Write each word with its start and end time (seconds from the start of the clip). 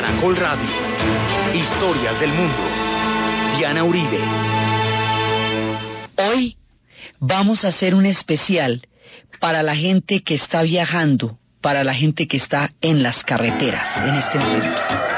Caracol 0.00 0.36
Radio. 0.36 0.70
Historias 1.52 2.20
del 2.20 2.30
mundo. 2.30 2.62
Diana 3.56 3.82
Uribe. 3.82 4.20
Hoy 6.14 6.56
vamos 7.18 7.64
a 7.64 7.68
hacer 7.68 7.96
un 7.96 8.06
especial 8.06 8.86
para 9.40 9.64
la 9.64 9.74
gente 9.74 10.22
que 10.22 10.36
está 10.36 10.62
viajando, 10.62 11.40
para 11.60 11.82
la 11.82 11.94
gente 11.94 12.28
que 12.28 12.36
está 12.36 12.70
en 12.80 13.02
las 13.02 13.24
carreteras 13.24 13.88
en 14.06 14.14
este 14.14 14.38
momento. 14.38 15.17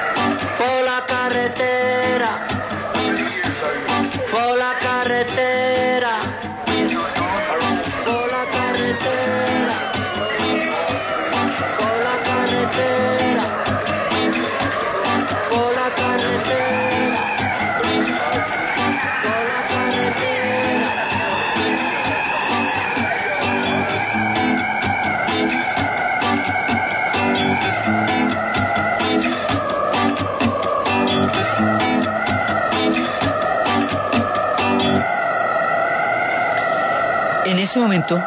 Este 37.71 37.79
momento 37.79 38.21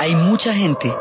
hay 0.00 0.14
mucha 0.14 0.52
gente 0.52 0.94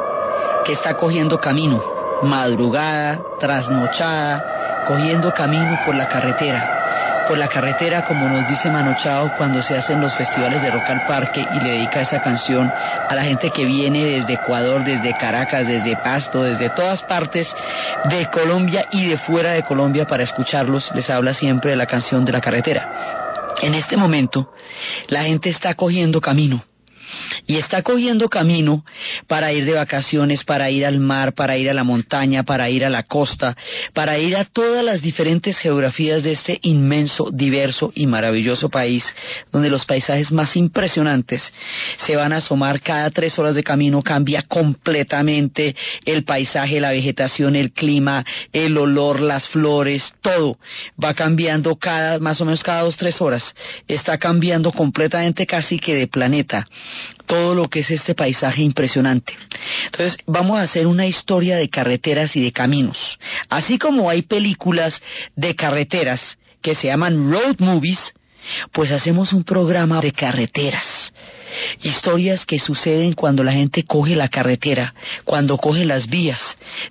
que 0.64 0.72
está 0.72 0.94
cogiendo 0.94 1.38
camino, 1.42 1.84
madrugada, 2.24 3.20
trasnochada, 3.38 4.86
cogiendo 4.88 5.34
camino 5.34 5.78
por 5.86 5.96
la 5.96 6.08
carretera. 6.08 7.26
Por 7.28 7.38
la 7.38 7.50
carretera, 7.50 8.06
como 8.06 8.30
nos 8.30 8.48
dice 8.48 8.70
Manochao 8.70 9.34
cuando 9.38 9.62
se 9.62 9.76
hacen 9.76 10.00
los 10.00 10.14
festivales 10.16 10.62
de 10.62 10.72
Rock 10.72 10.90
al 10.90 11.06
Parque 11.06 11.46
y 11.54 11.60
le 11.60 11.72
dedica 11.72 12.00
esa 12.00 12.22
canción 12.22 12.72
a 12.72 13.14
la 13.14 13.24
gente 13.24 13.50
que 13.50 13.66
viene 13.66 14.06
desde 14.06 14.36
Ecuador, 14.36 14.86
desde 14.86 15.14
Caracas, 15.18 15.68
desde 15.68 15.98
Pasto, 15.98 16.44
desde 16.44 16.70
todas 16.70 17.02
partes 17.04 17.54
de 18.06 18.26
Colombia 18.28 18.86
y 18.92 19.06
de 19.06 19.18
fuera 19.18 19.52
de 19.52 19.64
Colombia 19.64 20.08
para 20.08 20.24
escucharlos. 20.24 20.90
Les 20.96 21.10
habla 21.10 21.34
siempre 21.34 21.72
de 21.72 21.76
la 21.76 21.88
canción 21.88 22.24
de 22.24 22.32
la 22.32 22.40
carretera. 22.40 23.54
En 23.62 23.76
este 23.76 23.98
momento, 23.98 24.50
la 25.10 25.24
gente 25.24 25.50
está 25.50 25.74
cogiendo 25.74 26.22
camino 26.22 26.64
y 27.48 27.58
está 27.58 27.82
cogiendo 27.82 28.30
camino 28.30 28.84
para 29.28 29.52
ir 29.52 29.66
de 29.66 29.74
vacaciones, 29.74 30.44
para 30.44 30.70
ir 30.70 30.86
al 30.86 31.00
mar, 31.00 31.34
para 31.34 31.58
ir 31.58 31.70
a 31.70 31.74
la 31.74 31.84
montaña, 31.84 32.44
para 32.44 32.70
ir 32.70 32.86
a 32.86 32.90
la 32.90 33.04
costa, 33.04 33.56
para 33.94 34.18
ir 34.18 34.36
a 34.36 34.46
todas 34.46 34.84
las 34.84 35.02
diferentes 35.02 35.58
geografías 35.58 36.24
de 36.24 36.32
este 36.32 36.60
inmenso, 36.62 37.30
diverso 37.32 37.92
y 37.96 38.08
maravilloso 38.08 38.70
país, 38.70 39.04
donde 39.52 39.70
los 39.70 39.86
paisajes 39.86 40.32
más 40.32 40.56
impresionantes 40.56 41.42
se 41.98 42.16
van 42.16 42.34
a 42.34 42.38
asomar 42.38 42.82
cada 42.82 43.10
tres 43.10 43.38
horas 43.40 43.56
de 43.56 43.64
camino, 43.64 44.02
cambia 44.02 44.44
completamente 44.44 45.76
el 46.06 46.24
paisaje, 46.24 46.80
la 46.80 46.92
vegetación, 46.92 47.56
el 47.56 47.72
clima, 47.72 48.24
el 48.54 48.78
olor, 48.78 49.20
las 49.20 49.48
flores, 49.50 50.14
todo 50.22 50.58
va 51.04 51.14
cambiando 51.14 51.76
cada, 51.76 52.20
más 52.20 52.40
o 52.42 52.46
menos 52.46 52.64
cada 52.64 52.84
dos, 52.84 52.98
tres 52.98 53.22
horas, 53.22 53.56
está 53.88 54.18
cambiando 54.18 54.72
completamente 54.72 55.46
casi 55.46 55.80
que 55.80 55.96
de 55.96 56.08
planeta 56.08 56.68
todo 57.26 57.56
lo 57.56 57.70
que 57.70 57.80
es 57.80 57.92
este 57.92 58.16
paisaje 58.16 58.62
impresionante. 58.62 59.34
Entonces, 59.86 60.18
vamos 60.28 60.58
a 60.58 60.64
hacer 60.64 60.88
una 60.88 61.06
historia 61.06 61.56
de 61.58 61.70
carreteras 61.70 62.36
y 62.36 62.44
de 62.44 62.52
caminos. 62.52 62.98
Así 63.50 63.78
como 63.78 64.10
hay 64.10 64.24
películas 64.24 65.02
de 65.36 65.56
carreteras 65.56 66.38
que 66.62 66.76
se 66.76 66.88
llaman 66.88 67.32
road 67.32 67.60
movies, 67.60 68.14
pues 68.72 68.92
hacemos 68.92 69.34
un 69.34 69.44
programa 69.44 70.02
de 70.02 70.12
carreteras. 70.12 70.86
Historias 71.82 72.46
que 72.46 72.60
suceden 72.60 73.14
cuando 73.14 73.44
la 73.44 73.52
gente 73.52 73.84
coge 73.84 74.16
la 74.16 74.30
carretera, 74.30 74.94
cuando 75.26 75.58
coge 75.58 75.86
las 75.86 76.08
vías, 76.08 76.42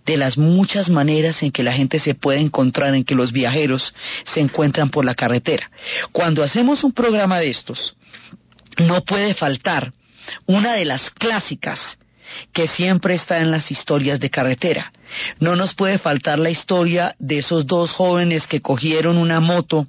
de 0.04 0.18
las 0.18 0.36
muchas 0.36 0.90
maneras 0.90 1.42
en 1.42 1.50
que 1.50 1.62
la 1.62 1.72
gente 1.72 1.98
se 1.98 2.14
puede 2.14 2.40
encontrar, 2.40 2.94
en 2.94 3.04
que 3.04 3.14
los 3.14 3.32
viajeros 3.32 3.94
se 4.24 4.40
encuentran 4.40 4.90
por 4.90 5.04
la 5.04 5.14
carretera. 5.14 5.70
Cuando 6.12 6.42
hacemos 6.42 6.84
un 6.84 6.92
programa 6.92 7.38
de 7.38 7.50
estos, 7.50 7.94
no 8.78 9.02
puede 9.02 9.34
faltar 9.34 9.92
una 10.46 10.74
de 10.74 10.84
las 10.84 11.10
clásicas 11.10 11.98
que 12.52 12.68
siempre 12.68 13.14
está 13.14 13.38
en 13.38 13.50
las 13.50 13.70
historias 13.70 14.20
de 14.20 14.30
carretera. 14.30 14.92
No 15.38 15.56
nos 15.56 15.74
puede 15.74 15.98
faltar 15.98 16.38
la 16.38 16.50
historia 16.50 17.14
de 17.18 17.38
esos 17.38 17.66
dos 17.66 17.90
jóvenes 17.92 18.46
que 18.46 18.60
cogieron 18.60 19.16
una 19.16 19.40
moto 19.40 19.86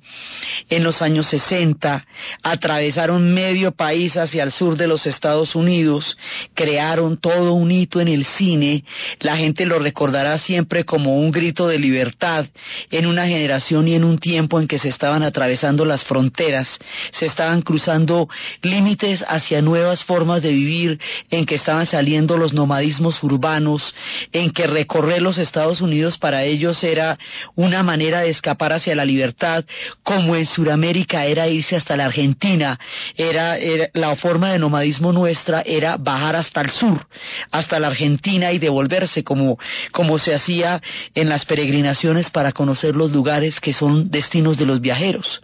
en 0.70 0.84
los 0.84 1.02
años 1.02 1.28
60, 1.28 2.06
atravesaron 2.44 3.34
medio 3.34 3.72
país 3.72 4.16
hacia 4.18 4.44
el 4.44 4.52
sur 4.52 4.78
de 4.78 4.88
los 4.88 5.06
Estados 5.06 5.56
Unidos, 5.56 6.18
crearon 6.54 7.18
todo 7.18 7.54
un 7.54 7.72
hito 7.72 8.00
en 8.00 8.08
el 8.08 8.26
cine, 8.26 8.84
la 9.20 9.38
gente 9.38 9.66
lo 9.66 9.80
recordará 9.80 10.38
siempre 10.38 10.84
como 10.84 11.18
un 11.18 11.32
grito 11.32 11.68
de 11.68 11.80
libertad 11.80 12.46
en 12.90 13.06
una 13.06 13.28
generación 13.28 13.88
y 13.88 13.96
en 13.96 14.04
un 14.04 14.18
tiempo 14.18 14.60
en 14.60 14.68
que 14.68 14.80
se 14.80 14.90
estaban 14.90 15.24
atravesando 15.24 15.86
las 15.86 16.04
fronteras, 16.04 16.80
se 17.12 17.26
estaban 17.26 17.62
cruzando 17.62 18.30
límites 18.62 19.24
hacia 19.28 19.62
nuevas 19.62 20.04
formas 20.04 20.42
de 20.42 20.52
vivir, 20.52 21.00
en 21.30 21.46
que 21.46 21.56
estaban 21.56 21.86
saliendo 21.86 22.38
los 22.38 22.54
nomadismos 22.54 23.22
urbanos, 23.24 23.94
en 24.32 24.52
que 24.52 24.68
recorrer 25.12 25.22
los 25.22 25.38
Estados 25.38 25.82
Unidos 25.82 26.18
para 26.18 26.44
ellos 26.44 26.82
era 26.84 27.18
una 27.56 27.84
manera 27.84 28.22
de 28.22 28.30
escapar 28.30 28.72
hacia 28.74 28.96
la 28.96 29.04
libertad, 29.06 29.66
como 30.04 30.36
en 30.36 30.46
Sudamérica 30.46 31.26
era 31.26 31.48
irse 31.48 31.76
hasta 31.76 31.96
la 31.98 32.06
Argentina, 32.06 32.80
era, 33.18 33.58
era- 33.58 33.90
la 33.94 34.16
forma 34.16 34.52
de 34.52 34.60
nomadismo 34.60 35.12
nuestra 35.12 35.62
era 35.66 35.98
bajar 35.98 36.36
hasta 36.36 36.62
el 36.62 36.70
sur, 36.70 37.06
hasta 37.52 37.80
la 37.80 37.88
Argentina 37.88 38.52
y 38.52 38.60
devolverse 38.60 39.24
como, 39.24 39.58
como 39.92 40.18
se 40.18 40.34
hacía 40.34 40.82
en 41.14 41.28
las 41.30 41.46
peregrinaciones 41.46 42.30
para 42.30 42.52
conocer 42.52 42.96
los 42.96 43.12
lugares 43.12 43.60
que 43.60 43.74
son 43.74 44.10
destinos 44.10 44.58
de 44.58 44.66
los 44.66 44.80
viajeros. 44.80 45.42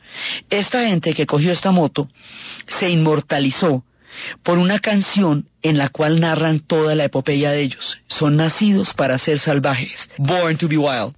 Esta 0.49 0.85
gente 0.85 1.13
que 1.13 1.25
cogió 1.25 1.51
esta 1.51 1.71
moto 1.71 2.07
se 2.79 2.89
inmortalizó 2.89 3.83
por 4.43 4.57
una 4.57 4.79
canción 4.79 5.45
en 5.61 5.77
la 5.77 5.89
cual 5.89 6.19
narran 6.19 6.59
toda 6.59 6.95
la 6.95 7.05
epopeya 7.05 7.51
de 7.51 7.61
ellos. 7.61 7.99
Son 8.07 8.35
nacidos 8.37 8.93
para 8.93 9.17
ser 9.17 9.39
salvajes. 9.39 10.09
Born 10.17 10.57
to 10.57 10.67
be 10.67 10.77
wild. 10.77 11.15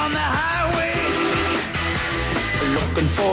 On 0.00 0.12
the 0.12 0.18
highway. 0.18 0.94
Looking 2.74 3.08
for. 3.16 3.30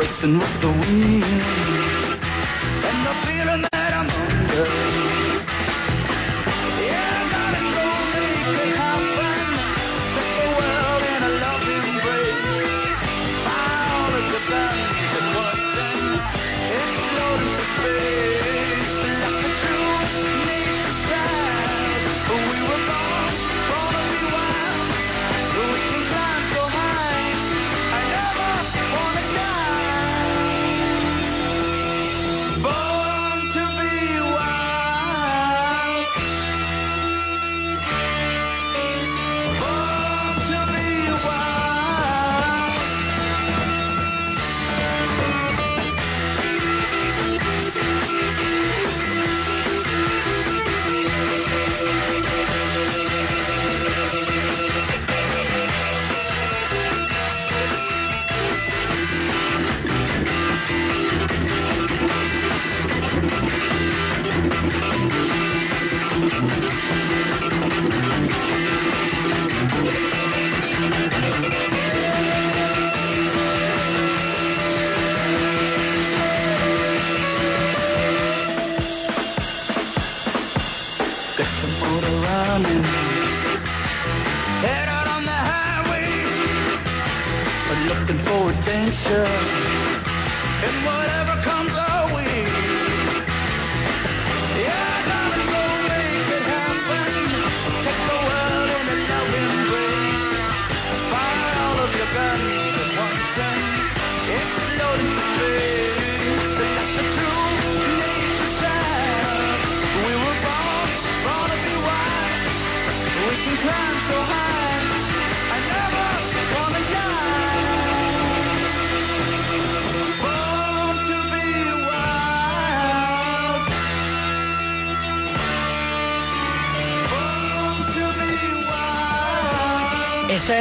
Racing 0.00 0.38
with 0.38 0.60
the 0.62 0.68
wind 0.68 1.69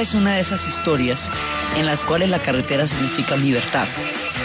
es 0.01 0.13
una 0.13 0.35
de 0.35 0.41
esas 0.41 0.65
historias 0.65 1.19
en 1.75 1.85
las 1.85 2.03
cuales 2.03 2.29
la 2.29 2.39
carretera 2.39 2.87
significa 2.87 3.35
libertad, 3.35 3.87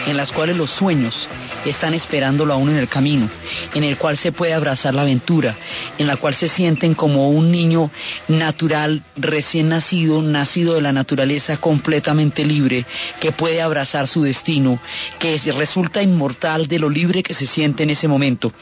en 0.07 0.17
las 0.17 0.33
cuales 0.33 0.57
los 0.57 0.71
sueños 0.71 1.29
están 1.65 1.95
esperándolo 1.95 2.53
a 2.53 2.57
uno 2.57 2.73
en 2.73 2.79
el 2.79 2.89
camino, 2.89 3.31
en 3.75 3.85
el 3.85 3.97
cual 3.97 4.17
se 4.17 4.33
puede 4.33 4.55
abrazar 4.55 4.95
la 4.95 5.03
aventura, 5.03 5.57
en 5.99 6.07
la 6.07 6.17
cual 6.17 6.35
se 6.35 6.49
sienten 6.49 6.95
como 6.95 7.31
un 7.31 7.51
niño 7.51 7.91
natural, 8.29 9.03
recién 9.17 9.69
nacido, 9.69 10.23
nacido 10.23 10.75
de 10.75 10.83
la 10.83 10.93
naturaleza, 10.93 11.57
completamente 11.59 12.45
libre, 12.45 12.85
que 13.21 13.33
puede 13.33 13.63
abrazar 13.63 14.07
su 14.07 14.23
destino, 14.23 14.79
que 15.19 15.39
resulta 15.53 16.03
inmortal 16.03 16.67
de 16.67 16.79
lo 16.79 16.89
libre 16.89 17.23
que 17.23 17.35
se 17.35 17.47
siente 17.47 17.83
en 17.83 17.91
ese 17.91 18.09
momento, 18.09 18.53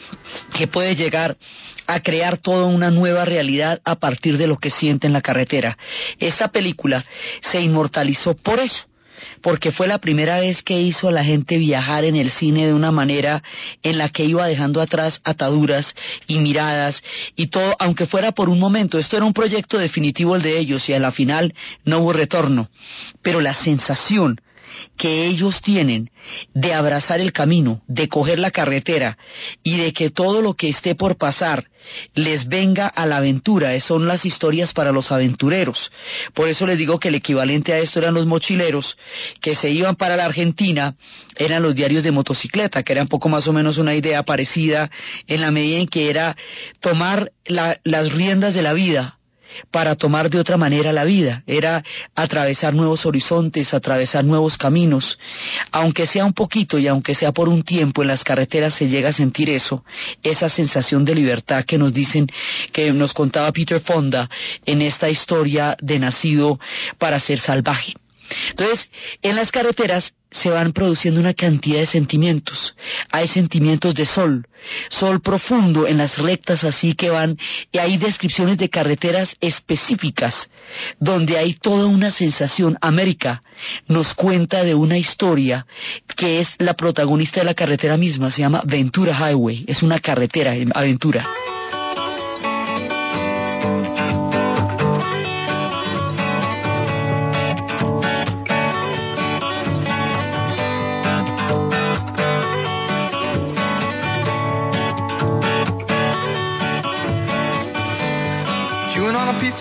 que 0.55 0.67
puede 0.67 0.95
llegar 0.95 1.37
a 1.87 2.01
crear 2.01 2.39
toda 2.39 2.67
una 2.67 2.91
nueva 2.91 3.25
realidad 3.25 3.81
a 3.85 3.97
partir 3.97 4.39
de 4.39 4.47
lo 4.47 4.57
que 4.57 4.71
siente 4.71 5.07
en 5.07 5.13
la 5.13 5.23
carretera. 5.23 5.77
Esta 6.19 6.49
película 6.49 7.05
se 7.51 7.61
inmortalizó 7.61 8.35
por 8.35 8.61
eso 8.61 8.92
porque 9.41 9.73
fue 9.73 9.87
la 9.87 9.99
primera 9.99 10.41
vez 10.41 10.63
que 10.63 10.81
hizo 10.81 11.09
a 11.09 11.13
la 11.13 11.25
gente 11.25 11.59
viajar 11.59 12.05
en 12.05 12.17
el 12.17 12.31
cine 12.31 12.67
de 12.67 12.75
una 12.75 12.93
manera 12.93 13.43
en 13.83 13.99
la 13.99 14.09
que 14.09 14.25
iba 14.25 14.47
dejando 14.47 14.81
atrás 14.81 15.21
ataduras 15.25 15.95
y 16.27 16.39
miradas 16.39 17.03
y 17.37 17.49
todo, 17.49 17.75
aunque 17.79 18.07
fuera 18.07 18.33
por 18.33 18.49
un 18.49 18.59
momento. 18.59 18.99
Esto 18.99 19.17
era 19.17 19.27
un 19.27 19.33
proyecto 19.33 19.79
definitivo 19.79 20.37
el 20.37 20.43
de 20.43 20.59
ellos 20.59 20.89
y 20.89 20.95
a 20.95 20.99
la 20.99 21.13
final 21.13 21.55
no 21.85 21.99
hubo 22.01 22.13
retorno. 22.13 22.69
Pero 23.23 23.41
la 23.41 23.55
sensación 23.55 24.41
que 24.97 25.27
ellos 25.27 25.61
tienen 25.63 26.11
de 26.55 26.73
abrazar 26.73 27.21
el 27.21 27.33
camino, 27.33 27.83
de 27.89 28.09
coger 28.09 28.39
la 28.39 28.51
carretera 28.51 29.19
y 29.63 29.77
de 29.77 29.93
que 29.93 30.11
todo 30.11 30.43
lo 30.43 30.55
que 30.55 30.69
esté 30.69 30.95
por 30.95 31.17
pasar 31.17 31.65
les 32.15 32.47
venga 32.47 32.87
a 32.87 33.07
la 33.07 33.17
aventura, 33.17 33.79
son 33.81 34.07
las 34.07 34.25
historias 34.25 34.73
para 34.73 34.93
los 34.93 35.11
aventureros. 35.11 35.91
Por 36.33 36.49
eso 36.49 36.65
les 36.67 36.79
digo 36.79 37.01
que 37.01 37.09
el 37.09 37.17
equivalente 37.17 37.73
a 37.73 37.79
esto 37.79 37.99
eran 37.99 38.15
los 38.15 38.27
mochileros 38.27 38.97
que 39.41 39.57
se 39.57 39.71
iban 39.71 39.97
para 39.97 40.17
la 40.17 40.25
Argentina, 40.27 40.95
eran 41.37 41.63
los 41.63 41.75
diarios 41.75 42.05
de 42.05 42.13
motocicleta, 42.13 42.83
que 42.85 42.93
eran 42.93 43.09
poco 43.09 43.29
más 43.29 43.49
o 43.49 43.53
menos 43.53 43.79
una 43.79 43.95
idea 43.97 44.23
parecida 44.23 44.91
en 45.27 45.41
la 45.41 45.51
medida 45.51 45.79
en 45.79 45.89
que 45.89 46.09
era 46.09 46.37
tomar 46.81 47.33
la- 47.47 47.79
las 47.85 48.13
riendas 48.13 48.55
de 48.55 48.63
la 48.63 48.73
vida 48.75 49.19
para 49.71 49.97
tomar 49.97 50.31
de 50.31 50.39
otra 50.39 50.57
manera 50.57 50.93
la 50.93 51.05
vida, 51.05 51.43
era 51.47 51.83
atravesar 52.15 52.75
nuevos 52.75 53.07
horizontes, 53.07 53.73
atravesar 53.75 54.25
nuevos 54.25 54.57
caminos. 54.57 55.19
Aunque 55.71 56.07
sea 56.07 56.25
un 56.25 56.33
poquito 56.33 56.79
y 56.79 56.87
aunque 56.87 57.15
sea 57.15 57.33
por 57.33 57.49
un 57.49 57.63
tiempo 57.63 58.03
en 58.03 58.09
las 58.09 58.25
carreteras 58.25 58.75
se 58.75 58.89
llega 58.89 59.11
a 59.11 59.13
sentir 59.13 59.51
eso, 59.51 59.85
esa 60.23 60.49
sensación 60.49 61.05
de 61.05 61.15
libertad 61.15 61.65
que 61.65 61.79
nos 61.79 61.93
dicen, 61.93 62.27
que 62.73 62.93
nos 62.93 63.13
contaba 63.13 63.53
Peter 63.53 63.81
Fonda 63.81 64.29
en 64.65 64.83
esta 64.83 65.09
historia 65.09 65.77
de 65.81 65.99
nacido 65.99 66.59
para 66.99 67.21
ser 67.21 67.41
salvaje. 67.41 67.95
Entonces, 68.51 68.89
en 69.23 69.37
las 69.37 69.51
carreteras 69.51 70.13
se 70.33 70.51
van 70.51 70.73
produciendo 70.73 71.21
una 71.21 71.35
cantidad 71.35 71.81
de 71.81 71.87
sentimientos. 71.87 72.75
Hay 73.11 73.29
sentimientos 73.29 73.95
de 73.95 74.07
sol, 74.07 74.47
sol 74.89 75.21
profundo 75.21 75.87
en 75.87 75.99
las 75.99 76.17
rectas 76.19 76.65
así 76.65 76.95
que 76.95 77.11
van, 77.11 77.37
y 77.71 77.79
hay 77.79 77.99
descripciones 77.99 78.59
de 78.59 78.71
carreteras 78.71 79.35
específicas, 79.41 80.49
donde 80.99 81.39
hay 81.39 81.55
toda 81.55 81.87
una 81.87 82.11
sensación. 82.11 82.79
América 82.81 83.43
nos 83.89 84.15
cuenta 84.15 84.65
de 84.65 84.75
una 84.75 84.97
historia 84.97 85.67
que 86.17 86.41
es 86.41 86.49
la 86.59 86.75
protagonista 86.75 87.41
de 87.41 87.47
la 87.47 87.55
carretera 87.55 87.97
misma, 87.97 88.31
se 88.31 88.41
llama 88.41 88.63
Ventura 88.65 89.15
Highway, 89.15 89.65
es 89.69 89.83
una 89.83 90.01
carretera, 90.01 90.55
aventura. 90.75 91.29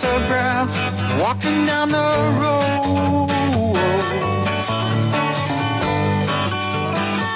piece 0.00 0.04
of 0.04 0.28
grass, 0.28 0.70
walking 1.20 1.66
down 1.66 1.90
the 1.90 1.98
road. 2.40 3.28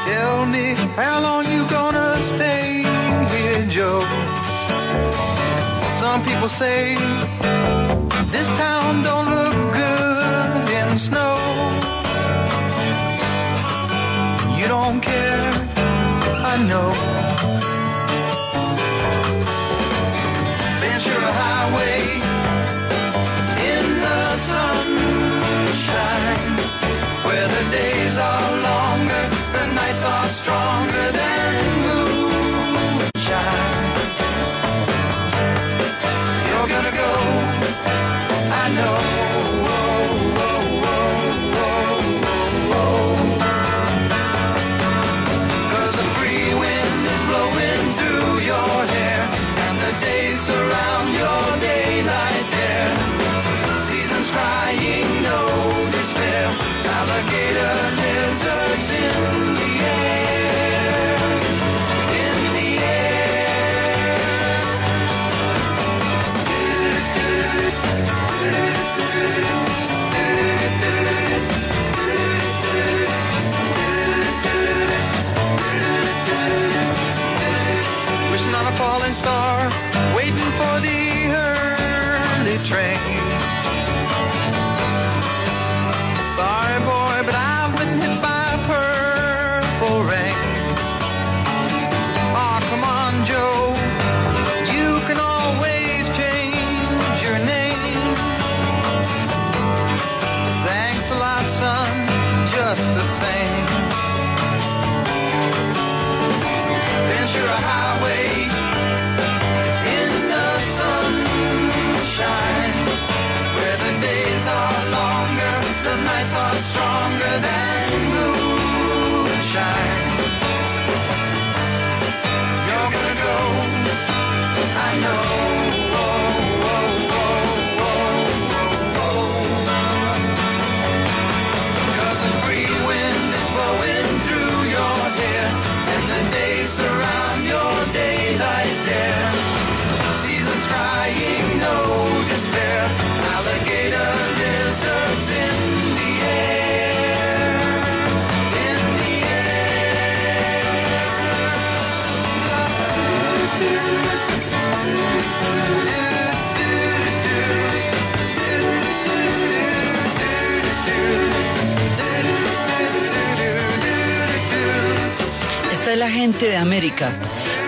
Tell 0.07 0.47
me 0.47 0.75
how 0.97 1.21
long 1.21 1.45
you 1.45 1.69
gonna 1.69 2.17
stay 2.37 2.83
here, 3.35 3.67
Joe? 3.75 4.01
Some 6.01 6.25
people 6.25 6.49
say 6.59 6.95
this 8.33 8.47
town 8.57 9.03
don't 9.03 9.29
look 9.29 9.75
good 9.75 10.71
in 10.73 10.99
snow. 11.11 11.37
You 14.59 14.69
don't 14.69 15.01
care, 15.01 15.53
I 16.45 16.57
know. 16.67 17.15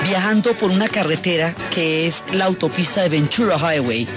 Viajando 0.03 0.57
por 0.57 0.71
una 0.71 0.89
carretera 0.89 1.55
que 1.71 2.07
es 2.07 2.15
la 2.33 2.47
autopista 2.47 3.03
de 3.03 3.09
Ventura 3.09 3.59
Highway. 3.59 4.09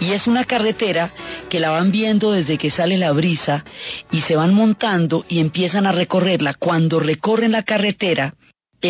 Y 0.00 0.12
es 0.12 0.26
una 0.26 0.44
carretera 0.44 1.10
que 1.48 1.60
la 1.60 1.70
van 1.70 1.90
viendo 1.90 2.32
desde 2.32 2.58
que 2.58 2.70
sale 2.70 2.96
la 2.96 3.12
brisa 3.12 3.64
y 4.10 4.20
se 4.22 4.36
van 4.36 4.54
montando 4.54 5.24
y 5.28 5.40
empiezan 5.40 5.86
a 5.86 5.92
recorrerla. 5.92 6.54
Cuando 6.54 7.00
recorren 7.00 7.52
la 7.52 7.62
carretera, 7.62 8.34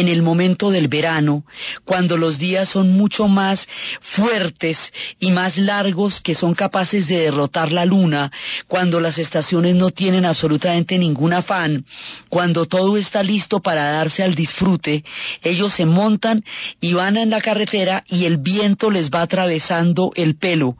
en 0.00 0.08
el 0.08 0.22
momento 0.22 0.70
del 0.70 0.88
verano, 0.88 1.44
cuando 1.84 2.16
los 2.16 2.38
días 2.38 2.68
son 2.68 2.92
mucho 2.92 3.28
más 3.28 3.66
fuertes 4.14 4.78
y 5.18 5.30
más 5.30 5.56
largos 5.56 6.20
que 6.20 6.34
son 6.34 6.54
capaces 6.54 7.06
de 7.06 7.20
derrotar 7.20 7.72
la 7.72 7.84
luna, 7.84 8.30
cuando 8.68 9.00
las 9.00 9.18
estaciones 9.18 9.74
no 9.74 9.90
tienen 9.90 10.24
absolutamente 10.24 10.98
ningún 10.98 11.32
afán, 11.32 11.84
cuando 12.28 12.66
todo 12.66 12.96
está 12.96 13.22
listo 13.22 13.60
para 13.60 13.92
darse 13.92 14.22
al 14.22 14.34
disfrute, 14.34 15.04
ellos 15.42 15.72
se 15.74 15.86
montan 15.86 16.44
y 16.80 16.92
van 16.92 17.16
en 17.16 17.30
la 17.30 17.40
carretera 17.40 18.04
y 18.08 18.24
el 18.24 18.38
viento 18.38 18.90
les 18.90 19.10
va 19.10 19.22
atravesando 19.22 20.12
el 20.14 20.36
pelo 20.36 20.76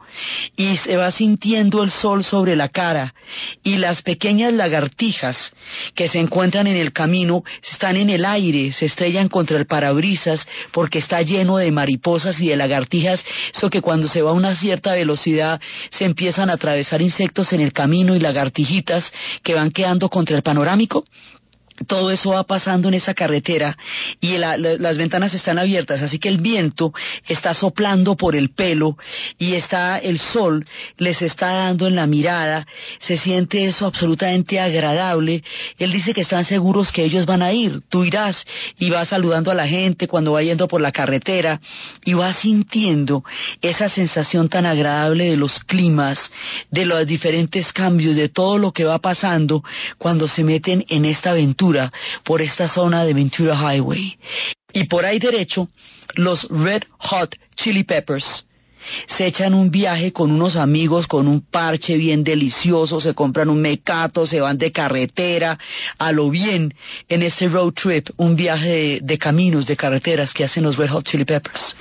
y 0.55 0.77
se 0.77 0.95
va 0.95 1.11
sintiendo 1.11 1.83
el 1.83 1.91
sol 1.91 2.23
sobre 2.23 2.55
la 2.55 2.69
cara 2.69 3.13
y 3.63 3.77
las 3.77 4.01
pequeñas 4.01 4.53
lagartijas 4.53 5.37
que 5.95 6.07
se 6.07 6.19
encuentran 6.19 6.67
en 6.67 6.77
el 6.77 6.93
camino 6.93 7.43
están 7.71 7.97
en 7.97 8.09
el 8.09 8.25
aire, 8.25 8.71
se 8.73 8.85
contra 9.29 9.57
el 9.57 9.65
parabrisas 9.65 10.45
porque 10.71 10.99
está 10.99 11.21
lleno 11.21 11.57
de 11.57 11.71
mariposas 11.71 12.39
y 12.39 12.49
de 12.49 12.55
lagartijas, 12.55 13.23
eso 13.53 13.69
que 13.69 13.81
cuando 13.81 14.07
se 14.07 14.21
va 14.21 14.31
a 14.31 14.33
una 14.33 14.55
cierta 14.55 14.93
velocidad 14.93 15.59
se 15.91 16.05
empiezan 16.05 16.49
a 16.49 16.53
atravesar 16.53 17.01
insectos 17.01 17.53
en 17.53 17.61
el 17.61 17.73
camino 17.73 18.15
y 18.15 18.19
lagartijitas 18.19 19.11
que 19.43 19.53
van 19.53 19.71
quedando 19.71 20.09
contra 20.09 20.35
el 20.35 20.43
panorámico 20.43 21.05
todo 21.85 22.11
eso 22.11 22.31
va 22.31 22.43
pasando 22.43 22.87
en 22.87 22.95
esa 22.95 23.13
carretera 23.13 23.77
y 24.19 24.37
la, 24.37 24.57
la, 24.57 24.75
las 24.77 24.97
ventanas 24.97 25.33
están 25.33 25.59
abiertas, 25.59 26.01
así 26.01 26.19
que 26.19 26.29
el 26.29 26.39
viento 26.39 26.93
está 27.27 27.53
soplando 27.53 28.15
por 28.15 28.35
el 28.35 28.49
pelo 28.49 28.97
y 29.37 29.53
está 29.53 29.97
el 29.99 30.19
sol 30.19 30.65
les 30.97 31.21
está 31.21 31.51
dando 31.51 31.87
en 31.87 31.95
la 31.95 32.07
mirada, 32.07 32.65
se 32.99 33.17
siente 33.17 33.65
eso 33.65 33.85
absolutamente 33.85 34.59
agradable. 34.59 35.43
Él 35.77 35.91
dice 35.91 36.13
que 36.13 36.21
están 36.21 36.43
seguros 36.43 36.91
que 36.91 37.03
ellos 37.03 37.25
van 37.25 37.41
a 37.41 37.53
ir, 37.53 37.81
tú 37.89 38.03
irás 38.03 38.43
y 38.77 38.89
vas 38.89 39.09
saludando 39.09 39.51
a 39.51 39.55
la 39.55 39.67
gente 39.67 40.07
cuando 40.07 40.33
va 40.33 40.41
yendo 40.41 40.67
por 40.67 40.81
la 40.81 40.91
carretera 40.91 41.59
y 42.05 42.13
vas 42.13 42.37
sintiendo 42.37 43.23
esa 43.61 43.89
sensación 43.89 44.49
tan 44.49 44.65
agradable 44.65 45.29
de 45.29 45.37
los 45.37 45.59
climas, 45.59 46.19
de 46.71 46.85
los 46.85 47.05
diferentes 47.05 47.71
cambios, 47.71 48.15
de 48.15 48.29
todo 48.29 48.57
lo 48.57 48.71
que 48.71 48.83
va 48.83 48.99
pasando 48.99 49.63
cuando 49.97 50.27
se 50.27 50.43
meten 50.43 50.85
en 50.89 51.05
esta 51.05 51.31
aventura 51.31 51.66
por 52.23 52.41
esta 52.41 52.67
zona 52.67 53.03
de 53.03 53.13
Ventura 53.13 53.55
Highway. 53.55 54.17
Y 54.73 54.85
por 54.85 55.05
ahí 55.05 55.19
derecho, 55.19 55.69
los 56.15 56.47
Red 56.49 56.83
Hot 56.99 57.35
Chili 57.55 57.83
Peppers 57.83 58.45
se 59.07 59.25
echan 59.25 59.53
un 59.53 59.69
viaje 59.69 60.11
con 60.11 60.31
unos 60.31 60.55
amigos 60.55 61.07
con 61.07 61.27
un 61.27 61.41
parche 61.41 61.97
bien 61.97 62.23
delicioso, 62.23 62.99
se 62.99 63.13
compran 63.13 63.49
un 63.49 63.61
mecato, 63.61 64.25
se 64.25 64.39
van 64.39 64.57
de 64.57 64.71
carretera, 64.71 65.57
a 65.97 66.11
lo 66.11 66.29
bien 66.29 66.73
en 67.09 67.23
este 67.23 67.47
road 67.47 67.73
trip, 67.73 68.07
un 68.17 68.35
viaje 68.35 68.99
de, 69.01 69.17
caminos, 69.17 69.65
de 69.65 69.75
carreteras 69.75 70.33
que 70.33 70.43
hacen 70.43 70.63
los 70.63 70.77
Red 70.77 70.89
Hot 70.89 71.05
Chili 71.05 71.25
Peppers. 71.25 71.75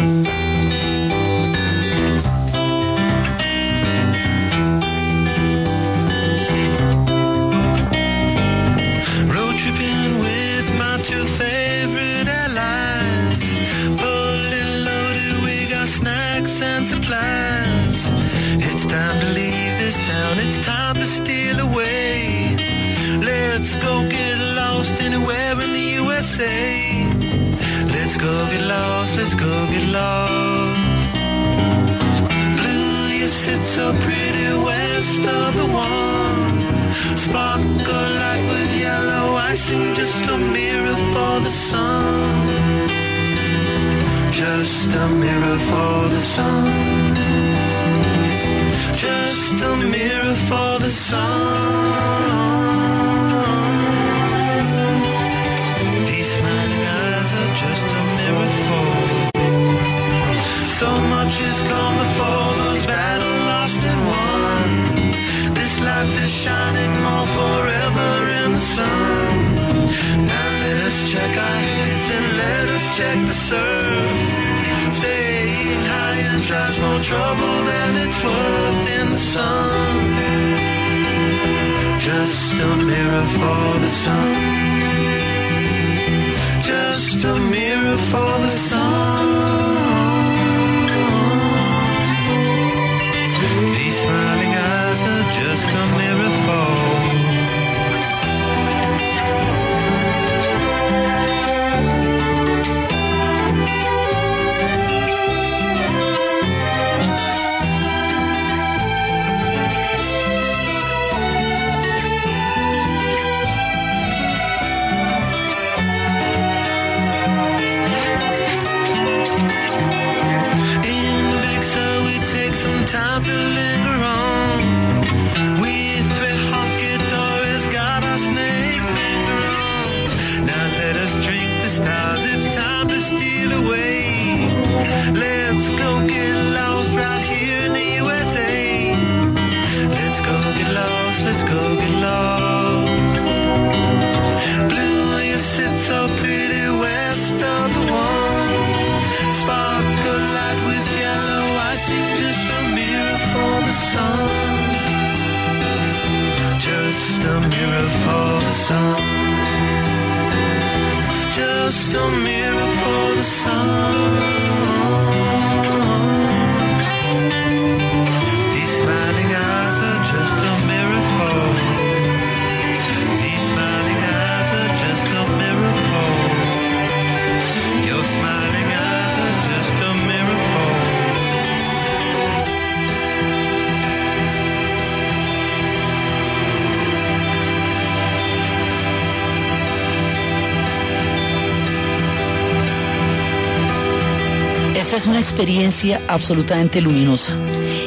Experiencia 195.46 196.02
absolutamente 196.08 196.80
luminosa. 196.80 197.32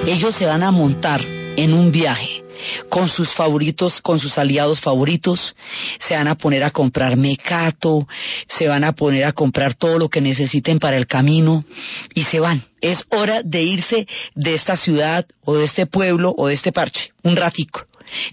Ellos 0.08 0.34
se 0.34 0.46
van 0.46 0.64
a 0.64 0.72
montar 0.72 1.20
en 1.58 1.74
un 1.74 1.92
viaje 1.92 2.42
con 2.88 3.10
sus 3.10 3.34
favoritos, 3.34 4.00
con 4.00 4.18
sus 4.18 4.38
aliados 4.38 4.80
favoritos, 4.80 5.54
se 6.00 6.14
van 6.14 6.30
a 6.30 6.36
poner 6.36 6.64
a 6.64 6.72
comprar 6.72 7.18
mecato, 7.18 8.08
se 8.48 8.70
van 8.70 8.86
a 8.86 8.94
poner 8.94 9.26
a 9.26 9.34
comprar 9.34 9.74
todo 9.74 10.00
lo 10.00 10.08
que 10.08 10.22
necesiten 10.22 10.80
para 10.80 10.96
el 10.96 11.06
camino 11.06 11.66
y 12.14 12.24
se 12.24 12.40
van. 12.40 12.64
Es 12.80 13.04
hora 13.10 13.42
de 13.44 13.62
irse 13.62 14.08
de 14.36 14.54
esta 14.54 14.78
ciudad 14.78 15.26
o 15.44 15.58
de 15.58 15.66
este 15.66 15.86
pueblo 15.86 16.34
o 16.38 16.48
de 16.48 16.54
este 16.54 16.72
parche, 16.72 17.12
un 17.24 17.36
ratico. 17.36 17.82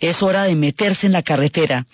Es 0.00 0.22
hora 0.22 0.44
de 0.44 0.54
meterse 0.54 1.06
en 1.06 1.12
la 1.12 1.22
carretera, 1.22 1.86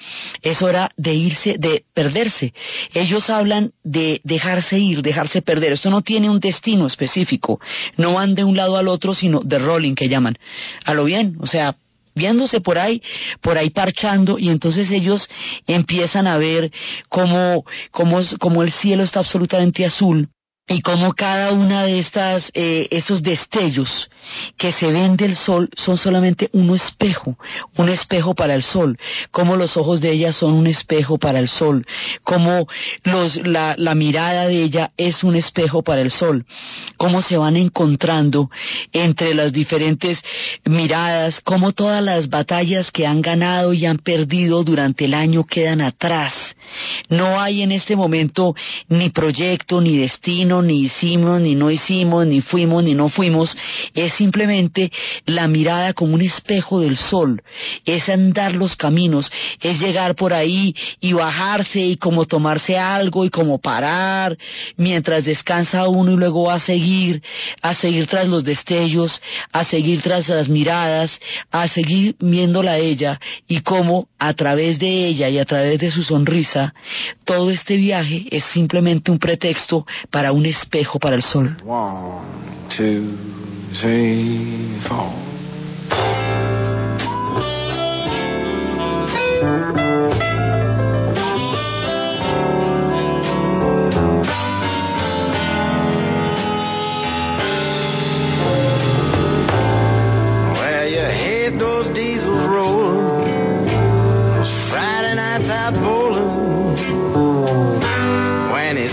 es 0.42 0.62
hora 0.62 0.90
de 0.96 1.14
irse, 1.14 1.56
de 1.58 1.84
perderse. 1.94 2.52
Ellos 2.94 3.28
hablan 3.30 3.72
de 3.84 4.20
dejarse 4.24 4.78
ir, 4.78 5.02
dejarse 5.02 5.42
perder. 5.42 5.72
Esto 5.72 5.90
no 5.90 6.02
tiene 6.02 6.30
un 6.30 6.40
destino 6.40 6.86
específico. 6.86 7.60
No 7.96 8.14
van 8.14 8.34
de 8.34 8.44
un 8.44 8.56
lado 8.56 8.76
al 8.76 8.88
otro, 8.88 9.14
sino 9.14 9.40
de 9.40 9.58
rolling 9.58 9.94
que 9.94 10.08
llaman. 10.08 10.36
A 10.84 10.94
lo 10.94 11.04
bien, 11.04 11.36
o 11.40 11.46
sea, 11.46 11.76
viéndose 12.14 12.60
por 12.60 12.78
ahí, 12.78 13.02
por 13.40 13.56
ahí 13.56 13.70
parchando, 13.70 14.38
y 14.38 14.48
entonces 14.48 14.90
ellos 14.90 15.28
empiezan 15.66 16.26
a 16.26 16.36
ver 16.36 16.70
cómo, 17.08 17.64
cómo, 17.90 18.20
cómo 18.38 18.62
el 18.62 18.72
cielo 18.72 19.02
está 19.02 19.20
absolutamente 19.20 19.84
azul 19.84 20.28
y 20.68 20.80
cómo 20.80 21.12
cada 21.12 21.52
una 21.52 21.84
de 21.84 21.98
estas, 21.98 22.48
eh, 22.54 22.86
esos 22.90 23.22
destellos 23.22 24.08
que 24.56 24.72
se 24.72 24.86
ven 24.86 25.16
del 25.16 25.34
sol 25.36 25.68
son 25.76 25.96
solamente 25.96 26.48
un 26.52 26.74
espejo, 26.74 27.36
un 27.76 27.88
espejo 27.88 28.34
para 28.34 28.54
el 28.54 28.62
sol, 28.62 28.96
como 29.32 29.56
los 29.56 29.76
ojos 29.76 30.00
de 30.00 30.12
ella 30.12 30.32
son 30.32 30.52
un 30.54 30.68
espejo 30.68 31.18
para 31.18 31.40
el 31.40 31.48
sol, 31.48 31.84
como 32.22 32.68
los, 33.02 33.36
la, 33.44 33.74
la 33.76 33.94
mirada 33.96 34.46
de 34.46 34.62
ella 34.62 34.90
es 34.96 35.24
un 35.24 35.34
espejo 35.34 35.82
para 35.82 36.00
el 36.00 36.12
sol, 36.12 36.46
cómo 36.96 37.22
se 37.22 37.36
van 37.36 37.56
encontrando 37.56 38.48
entre 38.92 39.34
las 39.34 39.52
diferentes 39.52 40.22
miradas, 40.64 41.40
cómo 41.40 41.72
todas 41.72 42.02
las 42.02 42.30
batallas 42.30 42.90
que 42.92 43.06
han 43.06 43.20
ganado 43.20 43.72
y 43.72 43.84
han 43.84 43.98
perdido 43.98 44.62
durante 44.62 45.06
el 45.06 45.14
año 45.14 45.44
quedan 45.44 45.80
atrás. 45.80 46.32
No 47.08 47.40
hay 47.40 47.62
en 47.62 47.72
este 47.72 47.96
momento 47.96 48.54
ni 48.88 49.10
proyecto, 49.10 49.80
ni 49.80 49.96
destino, 49.96 50.62
ni 50.62 50.84
hicimos, 50.84 51.40
ni 51.40 51.54
no 51.54 51.70
hicimos, 51.70 52.26
ni 52.26 52.40
fuimos, 52.40 52.82
ni 52.84 52.94
no 52.94 53.08
fuimos. 53.08 53.56
Es 53.94 54.14
simplemente 54.14 54.90
la 55.26 55.48
mirada 55.48 55.92
como 55.92 56.14
un 56.14 56.22
espejo 56.22 56.80
del 56.80 56.96
sol. 56.96 57.42
Es 57.84 58.08
andar 58.08 58.54
los 58.54 58.76
caminos, 58.76 59.30
es 59.60 59.80
llegar 59.80 60.14
por 60.14 60.32
ahí 60.32 60.74
y 61.00 61.12
bajarse 61.12 61.80
y 61.80 61.96
como 61.96 62.26
tomarse 62.26 62.78
algo 62.78 63.24
y 63.24 63.30
como 63.30 63.58
parar 63.58 64.36
mientras 64.76 65.24
descansa 65.24 65.88
uno 65.88 66.12
y 66.12 66.16
luego 66.16 66.44
va 66.44 66.54
a 66.54 66.60
seguir, 66.60 67.22
a 67.62 67.74
seguir 67.74 68.06
tras 68.06 68.28
los 68.28 68.44
destellos, 68.44 69.20
a 69.52 69.64
seguir 69.64 70.02
tras 70.02 70.28
las 70.28 70.48
miradas, 70.48 71.18
a 71.50 71.68
seguir 71.68 72.16
viéndola 72.20 72.72
a 72.72 72.78
ella 72.78 73.20
y 73.48 73.60
cómo 73.60 74.08
a 74.18 74.34
través 74.34 74.78
de 74.78 75.08
ella 75.08 75.28
y 75.28 75.38
a 75.38 75.44
través 75.44 75.78
de 75.78 75.90
su 75.90 76.02
sonrisa, 76.02 76.61
todo 77.24 77.50
este 77.50 77.76
viaje 77.76 78.26
es 78.30 78.44
simplemente 78.52 79.10
un 79.10 79.18
pretexto 79.18 79.86
para 80.10 80.32
un 80.32 80.46
espejo 80.46 80.98
para 80.98 81.16
el 81.16 81.22
sol. 81.22 81.56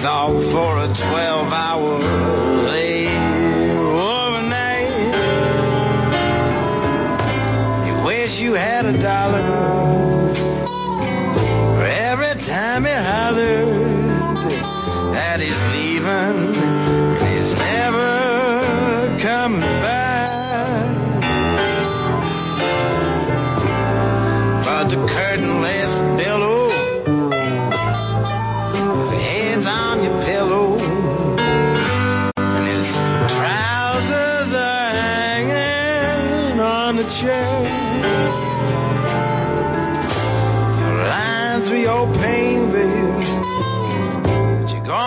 Off 0.05 0.31
for 0.51 0.77
a 0.77 0.87
12 0.87 1.53
hour 1.53 2.18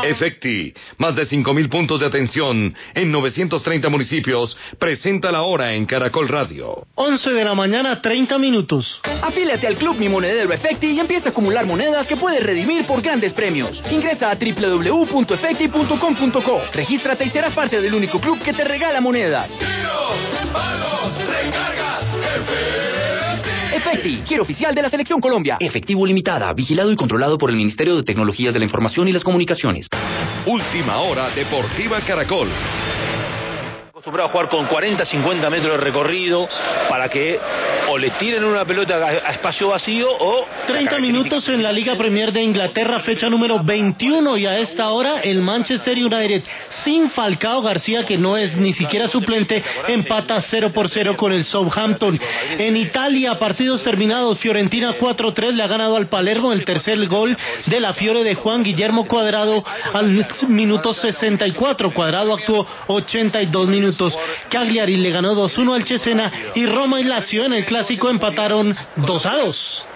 Efecti, 0.03 0.75
más 0.99 1.15
de 1.15 1.23
5.000 1.25 1.69
puntos 1.69 2.01
de 2.01 2.07
atención 2.07 2.75
en 2.95 3.13
930 3.13 3.89
municipios, 3.89 4.59
presenta 4.79 5.31
la 5.31 5.43
hora 5.43 5.75
en 5.75 5.87
Caracol 5.87 6.29
Radio. 6.29 6.87
11 6.95 7.33
de 7.33 7.45
la 7.45 7.55
mañana, 7.55 8.03
30 8.03 8.39
minutos. 8.39 9.01
Afíliate 9.23 9.67
al 9.67 9.77
Club 9.77 9.97
Mi 9.99 10.09
Monedero 10.09 10.51
Efecti 10.53 10.89
y 10.89 11.01
empieza 11.01 11.29
a 11.29 11.33
acumular 11.33 11.67
monedas 11.67 12.09
que 12.09 12.17
puedes 12.17 12.43
redimir 12.43 12.87
por 12.87 13.03
grandes 13.03 13.33
premios. 13.33 13.83
Ingresa 13.91 14.31
a 14.31 14.37
www.efecti.com.co. 14.37 16.63
Regístrate 16.73 17.25
y 17.25 17.31
serás 17.31 17.55
parte 17.55 17.81
del 17.81 17.95
único 17.95 18.21
club 18.21 18.43
que 18.43 18.53
te 18.53 18.65
regala 18.65 19.01
monedas. 19.01 19.51
Efecti, 23.83 24.23
quiero 24.29 24.45
oficial 24.45 24.73
de 24.77 24.81
la 24.81 24.89
Selección 24.89 25.21
Colombia. 25.21 25.57
Efectivo 25.59 26.07
Limitada, 26.07 26.53
vigilado 26.53 26.93
y 26.93 26.97
controlado 26.97 27.37
por 27.37 27.51
el 27.51 27.57
Ministerio 27.57 27.97
de 27.97 28.05
Tecnologías 28.05 28.53
de 28.53 28.61
la 28.61 28.65
Información 28.65 29.09
y 29.09 29.13
las 29.13 29.25
Comunicaciones. 29.25 29.89
Última 30.47 30.99
hora 30.99 31.31
Deportiva 31.31 32.01
Caracol. 32.01 32.49
Acostumbrado 34.03 34.31
a 34.31 34.33
jugar 34.33 34.49
con 34.49 34.67
40, 34.67 35.05
50 35.05 35.49
metros 35.49 35.79
de 35.79 35.85
recorrido 35.85 36.49
para 36.89 37.09
que 37.09 37.39
o 37.89 37.97
le 37.97 38.11
tiren 38.11 38.43
una 38.43 38.65
pelota 38.65 38.97
a, 38.97 39.09
a 39.29 39.31
espacio 39.31 39.69
vacío 39.69 40.09
o... 40.11 40.45
30 40.67 40.99
minutos 40.99 41.49
en 41.49 41.63
la 41.63 41.71
Liga 41.71 41.95
Premier 41.97 42.33
de 42.33 42.43
Inglaterra, 42.43 42.99
fecha 43.01 43.29
número 43.29 43.63
21 43.63 44.39
y 44.39 44.47
a 44.47 44.59
esta 44.59 44.89
hora 44.91 45.21
el 45.21 45.41
Manchester 45.41 45.97
United 45.97 46.43
sin 46.83 47.11
Falcao 47.11 47.63
García 47.63 48.05
que 48.05 48.19
no 48.19 48.37
es 48.37 48.57
ni 48.57 48.73
siquiera 48.73 49.07
suplente 49.07 49.63
empata 49.87 50.41
0 50.41 50.73
por 50.75 50.89
0 50.89 51.17
con 51.17 51.33
el 51.33 51.45
Southampton. 51.45 52.19
En 52.59 52.77
Italia, 52.77 53.39
partidos 53.39 53.85
terminados, 53.85 54.39
Fiorentina 54.41 54.99
4-3 54.99 55.53
le 55.53 55.63
ha 55.63 55.69
ganado 55.69 55.97
al 55.97 56.09
Palermo 56.09 56.53
el 56.53 56.65
tercer 56.65 57.07
gol 57.07 57.37
de 57.67 57.81
la 57.81 57.93
Fiore 57.93 58.25
de 58.25 58.35
Juan 58.35 58.65
Guillermo 58.65 59.07
Cuadrado 59.07 59.65
al 59.93 60.27
minuto 60.49 60.93
64. 60.93 61.93
Cuadrado 61.93 62.35
actuó 62.35 62.67
82 62.89 63.69
minutos. 63.69 63.92
Cagliari 64.49 64.97
le 64.97 65.11
ganó 65.11 65.35
2-1 65.35 65.75
al 65.75 65.87
Cesena 65.87 66.33
y 66.55 66.67
Roma 66.67 67.01
y 67.01 67.05
Lazio 67.05 67.45
en 67.45 67.55
el 67.55 67.65
clásico 67.65 68.09
empataron 68.09 68.75
2 68.97 69.27
a 69.27 69.37
2. 69.37 69.87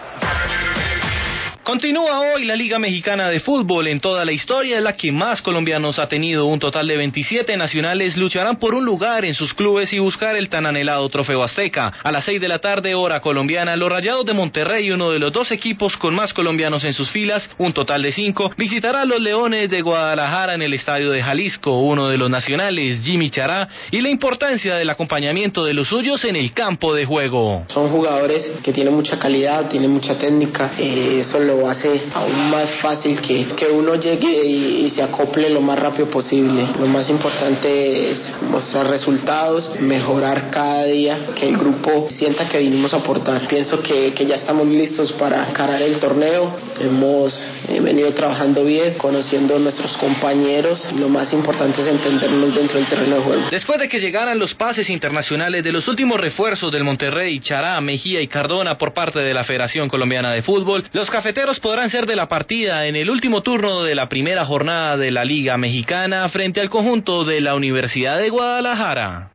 Continúa 1.66 2.20
hoy 2.20 2.44
la 2.44 2.54
Liga 2.54 2.78
Mexicana 2.78 3.28
de 3.28 3.40
Fútbol. 3.40 3.88
En 3.88 3.98
toda 3.98 4.24
la 4.24 4.30
historia, 4.30 4.80
la 4.80 4.92
que 4.92 5.10
más 5.10 5.42
colombianos 5.42 5.98
ha 5.98 6.06
tenido. 6.06 6.46
Un 6.46 6.60
total 6.60 6.86
de 6.86 6.96
27 6.96 7.56
nacionales 7.56 8.16
lucharán 8.16 8.60
por 8.60 8.72
un 8.72 8.84
lugar 8.84 9.24
en 9.24 9.34
sus 9.34 9.52
clubes 9.52 9.92
y 9.92 9.98
buscar 9.98 10.36
el 10.36 10.48
tan 10.48 10.64
anhelado 10.64 11.08
trofeo 11.08 11.42
azteca. 11.42 11.92
A 12.04 12.12
las 12.12 12.24
6 12.24 12.40
de 12.40 12.46
la 12.46 12.60
tarde, 12.60 12.94
hora 12.94 13.18
colombiana, 13.18 13.74
los 13.74 13.88
Rayados 13.88 14.24
de 14.24 14.32
Monterrey, 14.32 14.92
uno 14.92 15.10
de 15.10 15.18
los 15.18 15.32
dos 15.32 15.50
equipos 15.50 15.96
con 15.96 16.14
más 16.14 16.32
colombianos 16.32 16.84
en 16.84 16.92
sus 16.92 17.10
filas, 17.10 17.50
un 17.58 17.72
total 17.72 18.00
de 18.00 18.12
5, 18.12 18.52
visitará 18.56 19.00
a 19.00 19.04
los 19.04 19.20
Leones 19.20 19.68
de 19.68 19.80
Guadalajara 19.80 20.54
en 20.54 20.62
el 20.62 20.72
estadio 20.72 21.10
de 21.10 21.20
Jalisco. 21.20 21.80
Uno 21.80 22.06
de 22.08 22.16
los 22.16 22.30
nacionales, 22.30 23.00
Jimmy 23.02 23.28
Chará, 23.28 23.66
y 23.90 24.02
la 24.02 24.08
importancia 24.08 24.76
del 24.76 24.88
acompañamiento 24.88 25.64
de 25.64 25.74
los 25.74 25.88
suyos 25.88 26.24
en 26.26 26.36
el 26.36 26.52
campo 26.52 26.94
de 26.94 27.06
juego. 27.06 27.64
Son 27.66 27.90
jugadores 27.90 28.52
que 28.62 28.72
tienen 28.72 28.94
mucha 28.94 29.18
calidad, 29.18 29.68
tienen 29.68 29.90
mucha 29.90 30.16
técnica, 30.16 30.70
eh, 30.78 31.22
eso 31.22 31.40
lo 31.56 31.68
hace 31.68 32.02
aún 32.12 32.50
más 32.50 32.68
fácil 32.80 33.20
que, 33.20 33.46
que 33.56 33.66
uno 33.66 33.94
llegue 33.96 34.44
y, 34.44 34.90
se 34.90 35.02
acople 35.02 35.50
lo 35.50 35.60
más 35.60 35.78
rápido 35.78 36.08
posible. 36.08 36.64
Lo 36.78 36.86
más 36.86 37.10
importante 37.10 38.12
es 38.12 38.32
mostrar 38.42 38.88
resultados, 38.88 39.70
mejorar 39.80 40.50
cada 40.50 40.84
día, 40.84 41.26
que 41.34 41.48
el 41.48 41.56
grupo 41.56 42.08
sienta 42.10 42.48
que 42.48 42.58
vinimos 42.58 42.94
a 42.94 42.98
aportar. 42.98 43.46
Pienso 43.48 43.82
que, 43.82 44.14
que 44.14 44.24
ya 44.24 44.36
estamos 44.36 44.66
listos 44.66 45.12
para 45.12 45.48
encarar 45.48 45.82
el 45.82 45.98
torneo 45.98 46.66
hemos 46.80 47.32
eh, 47.68 47.80
venido 47.80 48.12
trabajando 48.12 48.64
bien, 48.64 48.94
conociendo 48.94 49.56
a 49.56 49.58
nuestros 49.58 49.96
compañeros. 49.96 50.92
Lo 50.92 51.08
más 51.08 51.32
importante 51.32 51.82
es 51.82 51.88
entendernos 51.88 52.54
dentro 52.54 52.78
del 52.78 52.88
terreno 52.88 53.16
de 53.16 53.22
juego. 53.22 53.42
Después 53.50 53.78
de 53.78 53.88
que 53.88 54.00
llegaran 54.00 54.38
los 54.38 54.54
pases 54.54 54.90
internacionales 54.90 55.64
de 55.64 55.72
los 55.72 55.88
últimos 55.88 56.20
refuerzos 56.20 56.72
del 56.72 56.84
Monterrey, 56.84 57.38
Chará, 57.40 57.80
Mejía 57.80 58.20
y 58.20 58.28
Cardona 58.28 58.76
por 58.78 58.92
parte 58.92 59.20
de 59.20 59.34
la 59.34 59.44
Federación 59.44 59.88
Colombiana 59.88 60.32
de 60.32 60.42
Fútbol, 60.42 60.84
los 60.92 61.10
cafeteros 61.10 61.45
podrán 61.54 61.90
ser 61.90 62.06
de 62.06 62.16
la 62.16 62.26
partida 62.26 62.86
en 62.86 62.96
el 62.96 63.08
último 63.08 63.42
turno 63.42 63.84
de 63.84 63.94
la 63.94 64.08
primera 64.08 64.44
jornada 64.44 64.96
de 64.96 65.12
la 65.12 65.24
Liga 65.24 65.56
Mexicana 65.56 66.28
frente 66.28 66.60
al 66.60 66.68
conjunto 66.68 67.24
de 67.24 67.40
la 67.40 67.54
Universidad 67.54 68.18
de 68.18 68.30
Guadalajara. 68.30 69.30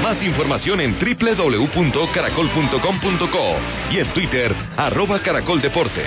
Más 0.00 0.22
información 0.22 0.80
en 0.80 0.96
www.caracol.com.co 0.96 3.56
y 3.90 3.98
en 3.98 4.12
Twitter, 4.12 4.54
arroba 4.76 5.20
Caracol 5.22 5.60
Deportes. 5.60 6.06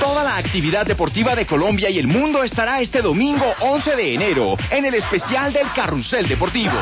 Toda 0.00 0.24
la 0.24 0.38
actividad 0.38 0.86
deportiva 0.86 1.34
de 1.34 1.46
Colombia 1.46 1.90
y 1.90 1.98
el 1.98 2.06
mundo 2.06 2.42
estará 2.42 2.80
este 2.80 3.02
domingo 3.02 3.44
11 3.60 3.96
de 3.96 4.14
enero 4.14 4.56
en 4.70 4.86
el 4.86 4.94
especial 4.94 5.52
del 5.52 5.70
Carrusel 5.74 6.26
Deportivo. 6.26 6.72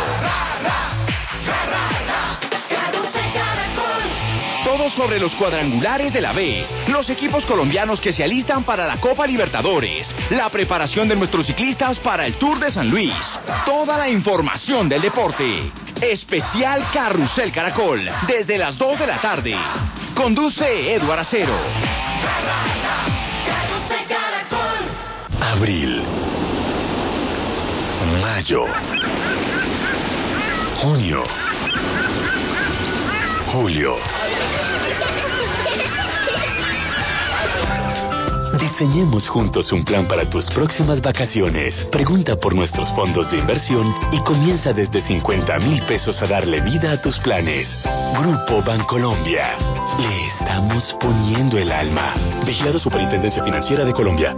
Todo 4.65 4.89
sobre 4.91 5.19
los 5.19 5.35
cuadrangulares 5.35 6.13
de 6.13 6.21
la 6.21 6.33
B, 6.33 6.65
los 6.89 7.11
equipos 7.11 7.45
colombianos 7.45 8.01
que 8.01 8.13
se 8.13 8.23
alistan 8.23 8.63
para 8.63 8.87
la 8.87 9.01
Copa 9.01 9.27
Libertadores, 9.27 10.15
la 10.31 10.49
preparación 10.51 11.09
de 11.09 11.17
nuestros 11.17 11.47
ciclistas 11.47 11.99
para 11.99 12.25
el 12.25 12.37
Tour 12.37 12.61
de 12.61 12.71
San 12.71 12.89
Luis, 12.89 13.15
toda 13.65 13.99
la 13.99 14.09
información 14.09 14.89
del 14.89 15.03
deporte. 15.03 15.73
Especial 16.01 16.89
Carrusel 16.93 17.51
Caracol, 17.51 18.09
desde 18.29 18.57
las 18.57 18.79
2 18.79 18.99
de 19.01 19.07
la 19.09 19.21
tarde. 19.21 19.57
Conduce 20.15 20.95
Eduard 20.95 21.19
Acero. 21.19 21.59
Abril. 25.59 26.05
Mayo. 28.23 28.65
Junio. 30.81 31.25
Julio. 33.53 33.97
Diseñemos 38.61 39.29
juntos 39.29 39.73
un 39.73 39.85
plan 39.85 40.07
para 40.07 40.31
tus 40.31 40.47
próximas 40.51 41.01
vacaciones. 41.01 41.75
Pregunta 41.91 42.37
por 42.37 42.55
nuestros 42.55 42.89
fondos 42.95 43.29
de 43.33 43.39
inversión 43.39 43.93
y 44.13 44.21
comienza 44.21 44.73
desde 44.73 45.03
50 45.03 45.59
mil 45.59 45.83
pesos 45.87 46.23
a 46.23 46.27
darle 46.27 46.61
vida 46.61 46.93
a 46.93 47.03
tus 47.03 47.19
planes. 47.19 47.77
Grupo 48.17 48.63
Bancolombia. 48.63 49.57
Le 49.99 50.27
estamos 50.29 50.95
poniendo 51.01 51.59
el 51.59 51.73
alma. 51.73 52.15
Vigilado 52.47 52.79
Superintendencia 52.79 53.43
Financiera 53.43 53.85
de 53.85 53.93
Colombia. 53.93 54.37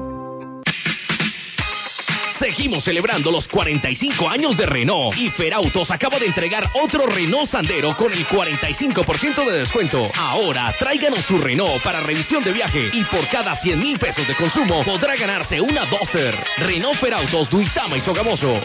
Seguimos 2.60 2.84
celebrando 2.84 3.30
los 3.30 3.48
45 3.48 4.28
años 4.28 4.54
de 4.54 4.66
Renault 4.66 5.16
y 5.16 5.30
Ferautos 5.30 5.90
acaba 5.90 6.18
de 6.18 6.26
entregar 6.26 6.68
otro 6.74 7.06
Renault 7.06 7.48
Sandero 7.48 7.96
con 7.96 8.12
el 8.12 8.26
45% 8.26 9.50
de 9.50 9.60
descuento. 9.60 10.10
Ahora 10.14 10.70
tráiganos 10.78 11.24
su 11.24 11.38
Renault 11.38 11.82
para 11.82 12.00
revisión 12.00 12.44
de 12.44 12.52
viaje 12.52 12.90
y 12.92 13.02
por 13.04 13.26
cada 13.30 13.54
100 13.54 13.78
mil 13.78 13.98
pesos 13.98 14.28
de 14.28 14.34
consumo 14.34 14.84
podrá 14.84 15.16
ganarse 15.16 15.58
una 15.58 15.86
Duster. 15.86 16.38
Renault 16.58 17.00
Ferautos, 17.00 17.48
Duizama 17.48 17.96
y 17.96 18.02
Sogamoso. 18.02 18.60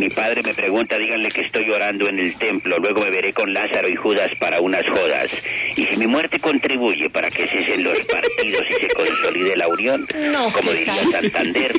Mi 0.00 0.08
padre 0.08 0.40
me 0.42 0.54
pregunta, 0.54 0.96
díganle 0.96 1.28
que 1.28 1.42
estoy 1.42 1.68
orando 1.70 2.08
en 2.08 2.18
el 2.18 2.36
templo. 2.38 2.76
Luego 2.78 3.02
me 3.02 3.10
veré 3.10 3.32
con 3.32 3.52
Lázaro 3.52 3.88
y 3.88 3.94
Judas 3.96 4.30
para 4.40 4.60
unas 4.60 4.82
jodas. 4.88 5.30
Y 5.76 5.84
si 5.84 5.96
mi 5.96 6.06
muerte 6.06 6.38
contribuye 6.40 7.10
para 7.10 7.28
que 7.28 7.46
cesen 7.46 7.84
los 7.84 7.98
partidos 8.10 8.62
y 8.70 8.74
se 8.82 8.88
consolide 8.94 9.56
la 9.56 9.68
unión, 9.68 10.06
No, 10.32 10.50
como 10.52 10.70
¿qué 10.72 10.78
diría 10.78 10.94
tal? 11.12 11.30
Santander, 11.30 11.72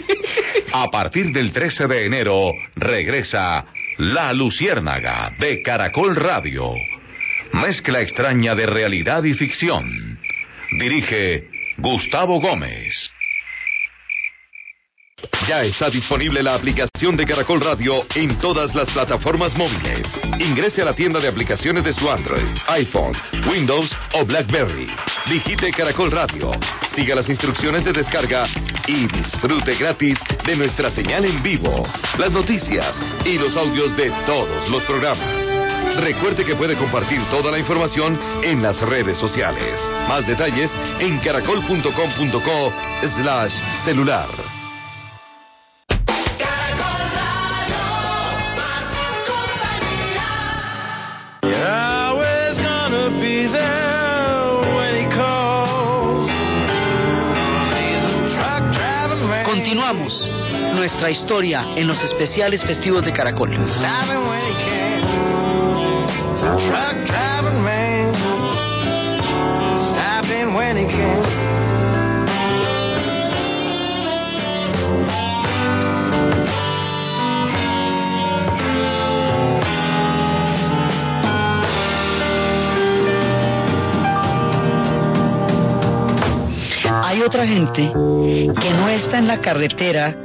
A 0.72 0.88
partir 0.90 1.26
del 1.34 1.52
13 1.52 1.88
de 1.88 2.06
enero 2.06 2.52
regresa 2.76 3.66
La 3.98 4.32
Luciérnaga 4.34 5.34
de 5.40 5.62
Caracol 5.64 6.16
Radio. 6.16 6.74
Mezcla 7.54 8.02
extraña 8.02 8.56
de 8.56 8.66
realidad 8.66 9.24
y 9.24 9.34
ficción. 9.34 10.18
Dirige 10.80 11.48
Gustavo 11.78 12.40
Gómez. 12.40 13.12
Ya 15.48 15.64
está 15.64 15.90
disponible 15.90 16.44
la 16.44 16.56
aplicación 16.56 17.18
de 17.18 17.26
Caracol 17.26 17.60
Radio 17.62 18.06
en 18.16 18.38
todas 18.40 18.74
las 18.76 18.90
plataformas 18.92 19.56
móviles. 19.56 20.08
Ingrese 20.40 20.82
a 20.82 20.86
la 20.86 20.96
tienda 20.96 21.20
de 21.20 21.28
aplicaciones 21.28 21.84
de 21.84 21.94
su 21.94 22.10
Android, 22.10 22.46
iPhone, 22.68 23.18
Windows 23.50 23.90
o 24.14 24.26
BlackBerry. 24.26 24.88
Digite 25.28 25.72
Caracol 25.72 26.12
Radio, 26.12 26.52
siga 26.96 27.16
las 27.16 27.30
instrucciones 27.30 27.84
de 27.84 27.94
descarga 27.94 28.44
y 28.88 29.08
disfrute 29.08 29.76
gratis 29.76 30.18
de 30.46 30.56
nuestra 30.56 30.90
señal 30.90 31.26
en 31.26 31.42
vivo, 31.42 31.84
las 32.18 32.32
noticias 32.32 33.00
y 33.26 33.38
los 33.38 33.56
audios 33.58 33.96
de 33.98 34.12
todos 34.26 34.70
los 34.70 34.84
programas. 34.84 35.52
Recuerde 35.98 36.46
que 36.46 36.56
puede 36.56 36.76
compartir 36.78 37.22
toda 37.30 37.52
la 37.52 37.60
información 37.60 38.18
en 38.44 38.62
las 38.62 38.80
redes 38.82 39.18
sociales. 39.18 39.80
Más 40.08 40.26
detalles 40.26 40.72
en 41.00 41.20
caracol.com.co 41.20 42.74
slash 43.16 43.54
celular. 43.84 44.30
Nuestra 60.76 61.10
historia 61.10 61.68
en 61.76 61.88
los 61.88 62.02
especiales 62.04 62.64
festivos 62.64 63.04
de 63.04 63.14
Caracol. 63.14 63.52
Hay 87.12 87.22
otra 87.24 87.46
gente 87.46 87.92
que 87.92 88.70
no 88.70 88.88
está 88.88 89.20
en 89.20 89.28
la 89.28 89.42
carretera 89.42 90.16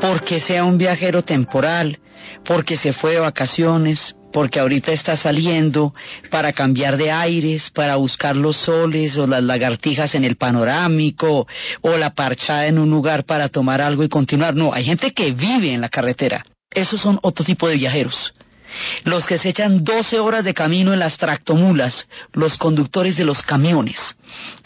porque 0.00 0.40
sea 0.40 0.64
un 0.64 0.76
viajero 0.76 1.22
temporal, 1.22 2.00
porque 2.44 2.76
se 2.76 2.92
fue 2.92 3.12
de 3.12 3.20
vacaciones, 3.20 4.16
porque 4.32 4.58
ahorita 4.58 4.90
está 4.90 5.16
saliendo 5.16 5.94
para 6.28 6.52
cambiar 6.52 6.96
de 6.96 7.12
aires, 7.12 7.70
para 7.72 7.94
buscar 7.94 8.34
los 8.34 8.56
soles 8.56 9.16
o 9.16 9.28
las 9.28 9.44
lagartijas 9.44 10.16
en 10.16 10.24
el 10.24 10.34
panorámico 10.34 11.46
o 11.82 11.96
la 11.96 12.12
parchada 12.12 12.66
en 12.66 12.80
un 12.80 12.90
lugar 12.90 13.22
para 13.22 13.48
tomar 13.48 13.80
algo 13.80 14.02
y 14.02 14.08
continuar. 14.08 14.56
No, 14.56 14.74
hay 14.74 14.84
gente 14.84 15.12
que 15.12 15.30
vive 15.30 15.74
en 15.74 15.80
la 15.80 15.88
carretera. 15.88 16.44
Esos 16.74 17.00
son 17.00 17.20
otro 17.22 17.44
tipo 17.44 17.68
de 17.68 17.76
viajeros. 17.76 18.34
Los 19.04 19.26
que 19.26 19.38
se 19.38 19.50
echan 19.50 19.84
12 19.84 20.18
horas 20.20 20.44
de 20.44 20.54
camino 20.54 20.92
en 20.92 20.98
las 20.98 21.16
tractomulas, 21.16 22.08
los 22.32 22.56
conductores 22.56 23.16
de 23.16 23.24
los 23.24 23.42
camiones. 23.42 23.98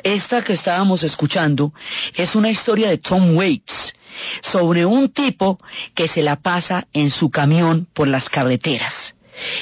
Esta 0.03 0.43
que 0.43 0.55
estábamos 0.55 1.03
escuchando 1.03 1.73
es 2.15 2.35
una 2.35 2.51
historia 2.51 2.89
de 2.89 2.99
Tom 2.99 3.37
Waits 3.37 3.95
sobre 4.43 4.85
un 4.85 5.11
tipo 5.13 5.59
que 5.95 6.09
se 6.09 6.23
la 6.23 6.37
pasa 6.37 6.87
en 6.93 7.11
su 7.11 7.31
camión 7.31 7.87
por 7.95 8.09
las 8.09 8.29
carreteras. 8.29 9.15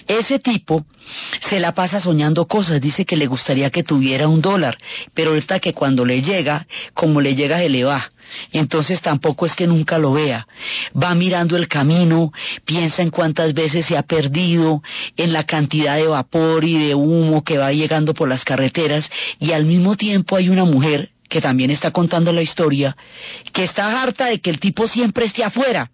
Ese 0.06 0.38
tipo 0.38 0.84
se 1.48 1.60
la 1.60 1.72
pasa 1.72 2.00
soñando 2.00 2.46
cosas, 2.46 2.80
dice 2.80 3.04
que 3.04 3.16
le 3.16 3.26
gustaría 3.26 3.70
que 3.70 3.84
tuviera 3.84 4.28
un 4.28 4.40
dólar, 4.40 4.76
pero 5.14 5.30
ahorita 5.30 5.60
que 5.60 5.72
cuando 5.72 6.04
le 6.04 6.20
llega, 6.22 6.66
como 6.94 7.20
le 7.20 7.34
llega 7.34 7.58
se 7.58 7.68
le 7.68 7.84
va. 7.84 8.10
Entonces 8.52 9.00
tampoco 9.00 9.46
es 9.46 9.54
que 9.54 9.66
nunca 9.66 9.98
lo 9.98 10.12
vea. 10.12 10.46
Va 11.00 11.14
mirando 11.14 11.56
el 11.56 11.68
camino, 11.68 12.32
piensa 12.64 13.02
en 13.02 13.10
cuántas 13.10 13.54
veces 13.54 13.86
se 13.86 13.96
ha 13.96 14.02
perdido, 14.02 14.82
en 15.16 15.32
la 15.32 15.44
cantidad 15.44 15.96
de 15.96 16.06
vapor 16.06 16.64
y 16.64 16.88
de 16.88 16.94
humo 16.94 17.44
que 17.44 17.58
va 17.58 17.72
llegando 17.72 18.14
por 18.14 18.28
las 18.28 18.44
carreteras 18.44 19.08
y 19.38 19.52
al 19.52 19.64
mismo 19.64 19.96
tiempo 19.96 20.36
hay 20.36 20.48
una 20.48 20.64
mujer 20.64 21.10
que 21.28 21.40
también 21.40 21.70
está 21.70 21.90
contando 21.90 22.32
la 22.32 22.42
historia, 22.42 22.96
que 23.52 23.64
está 23.64 24.02
harta 24.02 24.26
de 24.26 24.40
que 24.40 24.50
el 24.50 24.58
tipo 24.58 24.86
siempre 24.86 25.26
esté 25.26 25.44
afuera 25.44 25.90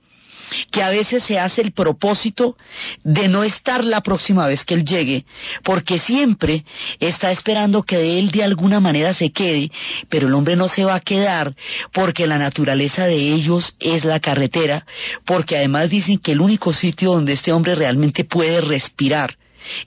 que 0.71 0.83
a 0.83 0.91
veces 0.91 1.25
se 1.25 1.39
hace 1.39 1.63
el 1.63 1.73
propósito 1.73 2.57
de 3.03 3.29
no 3.29 3.45
estar 3.45 3.85
la 3.85 4.01
próxima 4.01 4.47
vez 4.47 4.65
que 4.65 4.75
él 4.75 4.85
llegue, 4.85 5.25
porque 5.63 5.99
siempre 5.99 6.65
está 7.01 7.31
esperando 7.31 7.83
que 7.83 8.19
él 8.19 8.31
de 8.31 8.45
alguna 8.45 8.81
manera 8.81 9.15
se 9.15 9.31
quede, 9.31 9.71
pero 10.09 10.29
el 10.29 10.35
hombre 10.35 10.57
no 10.57 10.69
se 10.69 10.85
va 10.85 10.97
a 10.97 11.01
quedar 11.01 11.55
porque 11.93 12.27
la 12.27 12.39
naturaleza 12.39 13.07
de 13.07 13.33
ellos 13.33 13.75
es 13.81 14.05
la 14.05 14.21
carretera, 14.21 14.87
porque 15.25 15.57
además 15.57 15.91
dicen 15.91 16.19
que 16.19 16.33
el 16.33 16.41
único 16.41 16.73
sitio 16.73 17.13
donde 17.13 17.33
este 17.35 17.53
hombre 17.53 17.75
realmente 17.75 18.25
puede 18.25 18.61
respirar 18.61 19.37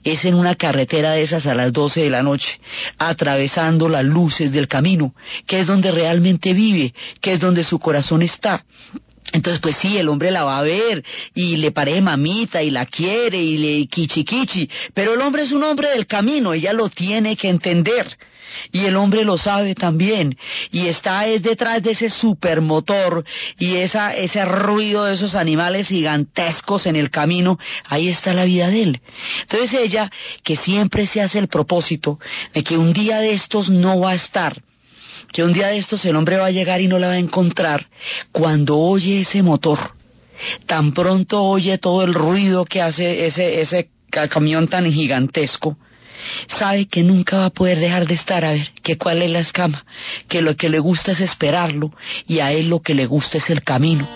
es 0.04 0.24
en 0.24 0.34
una 0.34 0.56
carretera 0.56 1.12
de 1.12 1.22
esas 1.22 1.46
a 1.46 1.54
las 1.54 1.72
12 1.72 2.00
de 2.00 2.10
la 2.10 2.22
noche, 2.22 2.60
atravesando 2.98 3.88
las 3.88 4.04
luces 4.04 4.52
del 4.52 4.68
camino, 4.68 5.14
que 5.46 5.60
es 5.60 5.66
donde 5.66 5.92
realmente 5.92 6.52
vive, 6.52 6.94
que 7.20 7.34
es 7.34 7.40
donde 7.40 7.64
su 7.64 7.78
corazón 7.78 8.22
está. 8.22 8.64
Entonces, 9.32 9.60
pues 9.60 9.76
sí, 9.76 9.96
el 9.96 10.08
hombre 10.08 10.30
la 10.30 10.44
va 10.44 10.58
a 10.58 10.62
ver 10.62 11.04
y 11.34 11.56
le 11.56 11.70
parece 11.70 12.00
mamita 12.00 12.62
y 12.62 12.70
la 12.70 12.86
quiere 12.86 13.38
y 13.38 13.58
le 13.58 13.86
kichi 13.86 14.68
pero 14.94 15.14
el 15.14 15.20
hombre 15.20 15.42
es 15.42 15.52
un 15.52 15.62
hombre 15.62 15.90
del 15.90 16.06
camino, 16.06 16.52
ella 16.52 16.72
lo 16.72 16.88
tiene 16.88 17.36
que 17.36 17.48
entender. 17.48 18.16
Y 18.72 18.86
el 18.86 18.96
hombre 18.96 19.24
lo 19.24 19.38
sabe 19.38 19.74
también. 19.74 20.36
Y 20.70 20.86
está 20.86 21.26
es 21.26 21.42
detrás 21.42 21.82
de 21.82 21.92
ese 21.92 22.10
supermotor 22.10 23.24
y 23.58 23.76
esa, 23.76 24.14
ese 24.14 24.44
ruido 24.44 25.04
de 25.04 25.14
esos 25.14 25.34
animales 25.34 25.88
gigantescos 25.88 26.86
en 26.86 26.96
el 26.96 27.10
camino. 27.10 27.58
Ahí 27.84 28.08
está 28.08 28.32
la 28.32 28.44
vida 28.44 28.68
de 28.68 28.82
él. 28.82 29.00
Entonces 29.42 29.74
ella, 29.74 30.10
que 30.42 30.56
siempre 30.56 31.06
se 31.06 31.20
hace 31.20 31.38
el 31.38 31.48
propósito 31.48 32.18
de 32.54 32.64
que 32.64 32.76
un 32.76 32.92
día 32.92 33.18
de 33.18 33.32
estos 33.32 33.68
no 33.68 34.00
va 34.00 34.12
a 34.12 34.14
estar, 34.14 34.60
que 35.32 35.42
un 35.42 35.52
día 35.52 35.68
de 35.68 35.78
estos 35.78 36.04
el 36.04 36.16
hombre 36.16 36.36
va 36.38 36.46
a 36.46 36.50
llegar 36.50 36.80
y 36.80 36.88
no 36.88 36.98
la 36.98 37.08
va 37.08 37.12
a 37.14 37.18
encontrar, 37.18 37.86
cuando 38.32 38.78
oye 38.78 39.20
ese 39.20 39.42
motor, 39.42 39.78
tan 40.66 40.92
pronto 40.92 41.42
oye 41.42 41.78
todo 41.78 42.04
el 42.04 42.14
ruido 42.14 42.64
que 42.64 42.80
hace 42.82 43.26
ese, 43.26 43.60
ese 43.60 43.88
ca- 44.10 44.28
camión 44.28 44.68
tan 44.68 44.90
gigantesco, 44.90 45.76
sabe 46.58 46.86
que 46.86 47.02
nunca 47.02 47.38
va 47.38 47.44
a 47.46 47.50
poder 47.50 47.78
dejar 47.78 48.06
de 48.06 48.14
estar 48.14 48.44
a 48.44 48.52
ver 48.52 48.70
que 48.82 48.96
cuál 48.98 49.22
es 49.22 49.30
la 49.30 49.38
escama, 49.40 49.84
que 50.28 50.42
lo 50.42 50.56
que 50.56 50.68
le 50.68 50.78
gusta 50.80 51.12
es 51.12 51.20
esperarlo 51.20 51.92
y 52.26 52.40
a 52.40 52.52
él 52.52 52.68
lo 52.68 52.80
que 52.80 52.94
le 52.94 53.06
gusta 53.06 53.38
es 53.38 53.48
el 53.50 53.62
camino, 53.62 54.08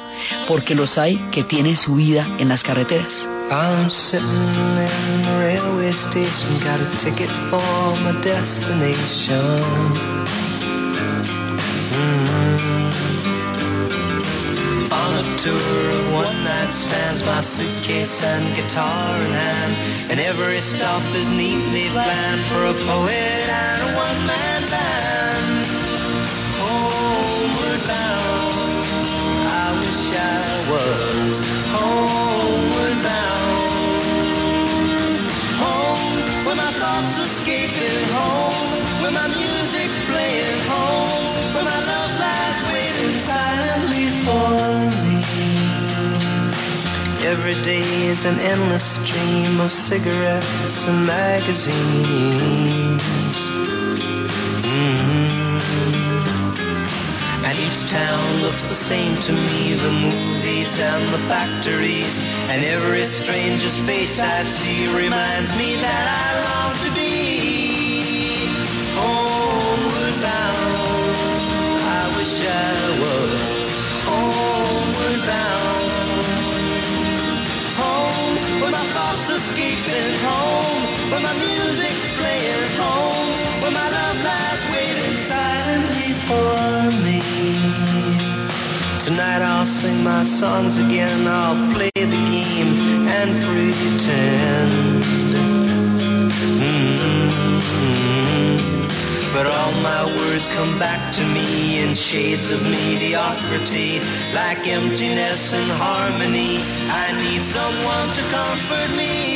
porque 0.49 0.75
los 0.75 0.99
hay 0.99 1.17
que 1.31 1.45
tienen 1.45 1.77
su 1.77 1.95
vida 1.95 2.27
en 2.39 2.49
las 2.49 2.63
carreteras. 2.63 3.29
I'm 3.51 3.91
sitting 3.91 4.25
in 4.25 5.79
the 5.79 5.93
station, 5.93 6.59
got 6.65 6.81
a 6.81 6.97
ticket 6.99 7.29
for 7.51 7.95
my 8.01 8.13
destination. 8.23 10.62
Mm. 11.93 12.53
On 14.93 15.13
a 15.21 15.25
tour 15.45 15.91
of 15.91 16.13
one 16.13 16.45
night 16.45 16.73
stands, 16.89 17.23
my 17.23 17.43
suitcase 17.43 18.17
and 18.23 18.57
guitar 18.57 19.21
in 19.21 19.33
hand, 19.33 20.11
and 20.11 20.21
every 20.21 20.61
stop 20.61 21.03
is 21.15 21.29
neatly 21.29 21.91
planned 21.93 22.49
for 22.49 22.65
a 22.67 22.75
poet 22.87 23.13
and 23.13 23.83
a 23.83 23.97
one-man 23.97 24.27
band. 24.27 24.52
Every 47.23 47.55
day 47.63 48.11
is 48.11 48.25
an 48.25 48.41
endless 48.41 48.83
stream 48.99 49.61
of 49.61 49.71
cigarettes 49.71 50.83
and 50.91 51.07
magazines. 51.07 53.03
Mhm. 54.67 55.23
And 57.47 57.59
each 57.59 57.91
town 57.93 58.43
looks 58.43 58.65
the 58.65 58.75
same 58.91 59.23
to 59.23 59.33
me 59.33 59.75
the 59.75 59.93
movies 59.93 60.75
and 60.81 61.15
the 61.15 61.23
factories. 61.31 62.19
And 62.51 62.65
every 62.65 63.07
stranger's 63.07 63.79
face 63.87 64.19
I 64.19 64.43
see 64.59 64.89
reminds 64.89 65.55
me 65.55 65.77
that 65.77 66.07
I 66.09 66.43
long 66.43 66.62
songs 90.43 90.75
again, 90.75 91.23
I'll 91.29 91.55
play 91.73 91.93
the 91.95 92.23
game 92.35 93.07
and 93.07 93.31
pretend. 93.47 95.05
Mhm. 96.59 97.31
But 99.33 99.47
all 99.47 99.71
my 99.71 100.05
words 100.05 100.49
come 100.49 100.81
back 100.81 101.15
to 101.15 101.23
me 101.23 101.79
in 101.79 101.95
shades 101.95 102.51
of 102.51 102.61
mediocrity, 102.63 104.01
like 104.35 104.67
emptiness 104.67 105.53
and 105.53 105.71
harmony. 105.71 106.59
I 106.91 107.13
need 107.23 107.43
someone 107.55 108.09
to 108.17 108.23
comfort 108.35 108.91
me. 108.97 109.32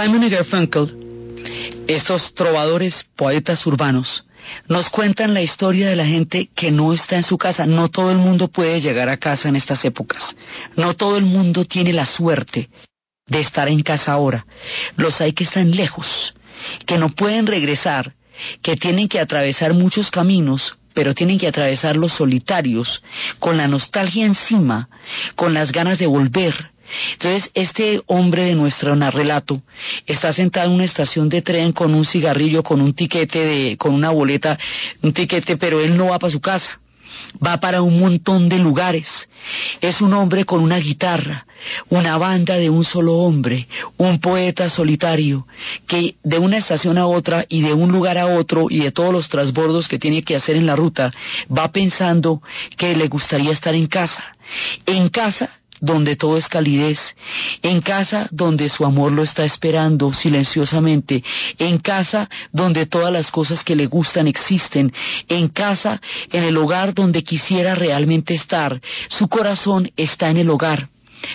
Simon 0.00 0.22
y 0.22 0.30
Garfunkel, 0.30 1.84
estos 1.86 2.32
trovadores, 2.32 3.04
poetas 3.16 3.66
urbanos, 3.66 4.24
nos 4.66 4.88
cuentan 4.88 5.34
la 5.34 5.42
historia 5.42 5.90
de 5.90 5.96
la 5.96 6.06
gente 6.06 6.48
que 6.56 6.70
no 6.70 6.94
está 6.94 7.16
en 7.16 7.22
su 7.22 7.36
casa. 7.36 7.66
No 7.66 7.90
todo 7.90 8.10
el 8.10 8.16
mundo 8.16 8.48
puede 8.48 8.80
llegar 8.80 9.10
a 9.10 9.18
casa 9.18 9.50
en 9.50 9.56
estas 9.56 9.84
épocas. 9.84 10.34
No 10.74 10.94
todo 10.94 11.18
el 11.18 11.24
mundo 11.24 11.66
tiene 11.66 11.92
la 11.92 12.06
suerte 12.06 12.70
de 13.26 13.40
estar 13.40 13.68
en 13.68 13.82
casa 13.82 14.12
ahora. 14.12 14.46
Los 14.96 15.20
hay 15.20 15.34
que 15.34 15.44
están 15.44 15.70
lejos, 15.70 16.34
que 16.86 16.96
no 16.96 17.10
pueden 17.10 17.46
regresar, 17.46 18.14
que 18.62 18.76
tienen 18.76 19.06
que 19.06 19.20
atravesar 19.20 19.74
muchos 19.74 20.10
caminos, 20.10 20.78
pero 20.94 21.14
tienen 21.14 21.38
que 21.38 21.46
atravesarlos 21.46 22.12
solitarios, 22.12 23.02
con 23.38 23.58
la 23.58 23.68
nostalgia 23.68 24.24
encima, 24.24 24.88
con 25.36 25.52
las 25.52 25.70
ganas 25.72 25.98
de 25.98 26.06
volver. 26.06 26.70
Entonces, 27.12 27.50
este 27.54 28.02
hombre 28.06 28.44
de 28.44 28.54
nuestro 28.54 28.96
na- 28.96 29.10
relato 29.10 29.62
está 30.06 30.32
sentado 30.32 30.68
en 30.68 30.74
una 30.74 30.84
estación 30.84 31.28
de 31.28 31.42
tren 31.42 31.72
con 31.72 31.94
un 31.94 32.04
cigarrillo, 32.04 32.62
con 32.62 32.80
un 32.80 32.94
tiquete 32.94 33.38
de, 33.38 33.76
con 33.76 33.94
una 33.94 34.10
boleta, 34.10 34.58
un 35.02 35.12
tiquete, 35.12 35.56
pero 35.56 35.80
él 35.80 35.96
no 35.96 36.06
va 36.06 36.18
para 36.18 36.32
su 36.32 36.40
casa 36.40 36.80
va 37.44 37.58
para 37.58 37.82
un 37.82 37.98
montón 37.98 38.48
de 38.48 38.56
lugares. 38.58 39.08
Es 39.80 40.00
un 40.00 40.14
hombre 40.14 40.44
con 40.44 40.60
una 40.60 40.78
guitarra, 40.78 41.44
una 41.88 42.16
banda 42.18 42.56
de 42.56 42.70
un 42.70 42.84
solo 42.84 43.14
hombre, 43.14 43.66
un 43.96 44.20
poeta 44.20 44.70
solitario, 44.70 45.46
que 45.88 46.14
de 46.22 46.38
una 46.38 46.58
estación 46.58 46.98
a 46.98 47.06
otra 47.06 47.44
y 47.48 47.62
de 47.62 47.72
un 47.74 47.90
lugar 47.90 48.16
a 48.16 48.28
otro 48.28 48.66
y 48.70 48.78
de 48.80 48.92
todos 48.92 49.12
los 49.12 49.28
transbordos 49.28 49.88
que 49.88 49.98
tiene 49.98 50.22
que 50.22 50.36
hacer 50.36 50.56
en 50.56 50.66
la 50.66 50.76
ruta, 50.76 51.12
va 51.54 51.70
pensando 51.72 52.42
que 52.76 52.94
le 52.94 53.08
gustaría 53.08 53.52
estar 53.52 53.74
en 53.74 53.88
casa. 53.88 54.24
En 54.86 55.08
casa 55.08 55.50
donde 55.80 56.16
todo 56.16 56.36
es 56.36 56.48
calidez, 56.48 56.98
en 57.62 57.80
casa 57.80 58.28
donde 58.30 58.68
su 58.68 58.84
amor 58.84 59.12
lo 59.12 59.22
está 59.22 59.44
esperando 59.44 60.12
silenciosamente, 60.12 61.24
en 61.58 61.78
casa 61.78 62.28
donde 62.52 62.86
todas 62.86 63.12
las 63.12 63.30
cosas 63.30 63.64
que 63.64 63.76
le 63.76 63.86
gustan 63.86 64.28
existen, 64.28 64.92
en 65.28 65.48
casa, 65.48 66.00
en 66.30 66.44
el 66.44 66.56
hogar 66.56 66.94
donde 66.94 67.22
quisiera 67.22 67.74
realmente 67.74 68.34
estar. 68.34 68.80
Su 69.08 69.28
corazón 69.28 69.90
está 69.96 70.30
en 70.30 70.36
el 70.38 70.50
hogar. 70.50 70.88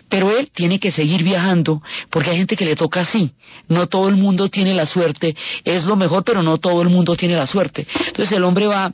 Pero 0.09 0.35
él 0.35 0.49
tiene 0.51 0.79
que 0.79 0.91
seguir 0.91 1.23
viajando 1.23 1.81
porque 2.09 2.31
hay 2.31 2.37
gente 2.37 2.55
que 2.55 2.65
le 2.65 2.75
toca 2.75 3.01
así. 3.01 3.33
No 3.67 3.85
todo 3.85 4.09
el 4.09 4.15
mundo 4.15 4.49
tiene 4.49 4.73
la 4.73 4.87
suerte. 4.87 5.35
Es 5.63 5.83
lo 5.83 5.95
mejor, 5.95 6.23
pero 6.23 6.41
no 6.41 6.57
todo 6.57 6.81
el 6.81 6.89
mundo 6.89 7.15
tiene 7.15 7.35
la 7.35 7.45
suerte. 7.45 7.85
Entonces 8.07 8.31
el 8.31 8.43
hombre 8.43 8.65
va 8.65 8.93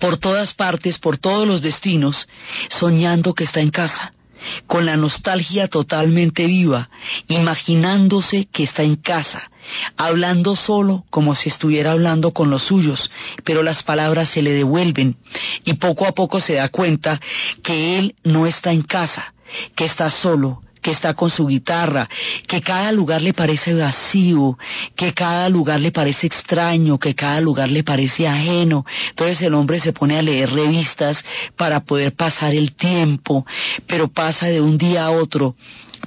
por 0.00 0.18
todas 0.18 0.52
partes, 0.54 0.98
por 0.98 1.18
todos 1.18 1.46
los 1.46 1.62
destinos, 1.62 2.26
soñando 2.70 3.34
que 3.34 3.44
está 3.44 3.60
en 3.60 3.70
casa 3.70 4.12
con 4.66 4.86
la 4.86 4.96
nostalgia 4.96 5.68
totalmente 5.68 6.46
viva, 6.46 6.88
imaginándose 7.28 8.48
que 8.52 8.64
está 8.64 8.82
en 8.82 8.96
casa, 8.96 9.50
hablando 9.96 10.56
solo 10.56 11.04
como 11.10 11.34
si 11.34 11.48
estuviera 11.48 11.92
hablando 11.92 12.32
con 12.32 12.50
los 12.50 12.62
suyos, 12.62 13.10
pero 13.44 13.62
las 13.62 13.82
palabras 13.82 14.30
se 14.30 14.42
le 14.42 14.52
devuelven 14.52 15.16
y 15.64 15.74
poco 15.74 16.06
a 16.06 16.12
poco 16.12 16.40
se 16.40 16.54
da 16.54 16.68
cuenta 16.68 17.20
que 17.62 17.98
él 17.98 18.14
no 18.24 18.46
está 18.46 18.72
en 18.72 18.82
casa, 18.82 19.34
que 19.74 19.84
está 19.84 20.10
solo, 20.10 20.62
que 20.80 20.90
está 20.92 21.14
con 21.14 21.30
su 21.30 21.46
guitarra, 21.46 22.08
que 22.46 22.60
cada 22.60 22.92
lugar 22.92 23.22
le 23.22 23.34
parece 23.34 23.74
vacío, 23.74 24.58
que 24.96 25.12
cada 25.12 25.48
lugar 25.48 25.80
le 25.80 25.92
parece 25.92 26.26
extraño, 26.26 26.98
que 26.98 27.14
cada 27.14 27.40
lugar 27.40 27.70
le 27.70 27.84
parece 27.84 28.26
ajeno. 28.26 28.84
Entonces 29.10 29.42
el 29.42 29.54
hombre 29.54 29.80
se 29.80 29.92
pone 29.92 30.18
a 30.18 30.22
leer 30.22 30.50
revistas 30.50 31.22
para 31.56 31.80
poder 31.80 32.14
pasar 32.14 32.54
el 32.54 32.74
tiempo, 32.74 33.46
pero 33.86 34.08
pasa 34.08 34.46
de 34.46 34.60
un 34.60 34.78
día 34.78 35.04
a 35.04 35.10
otro 35.10 35.54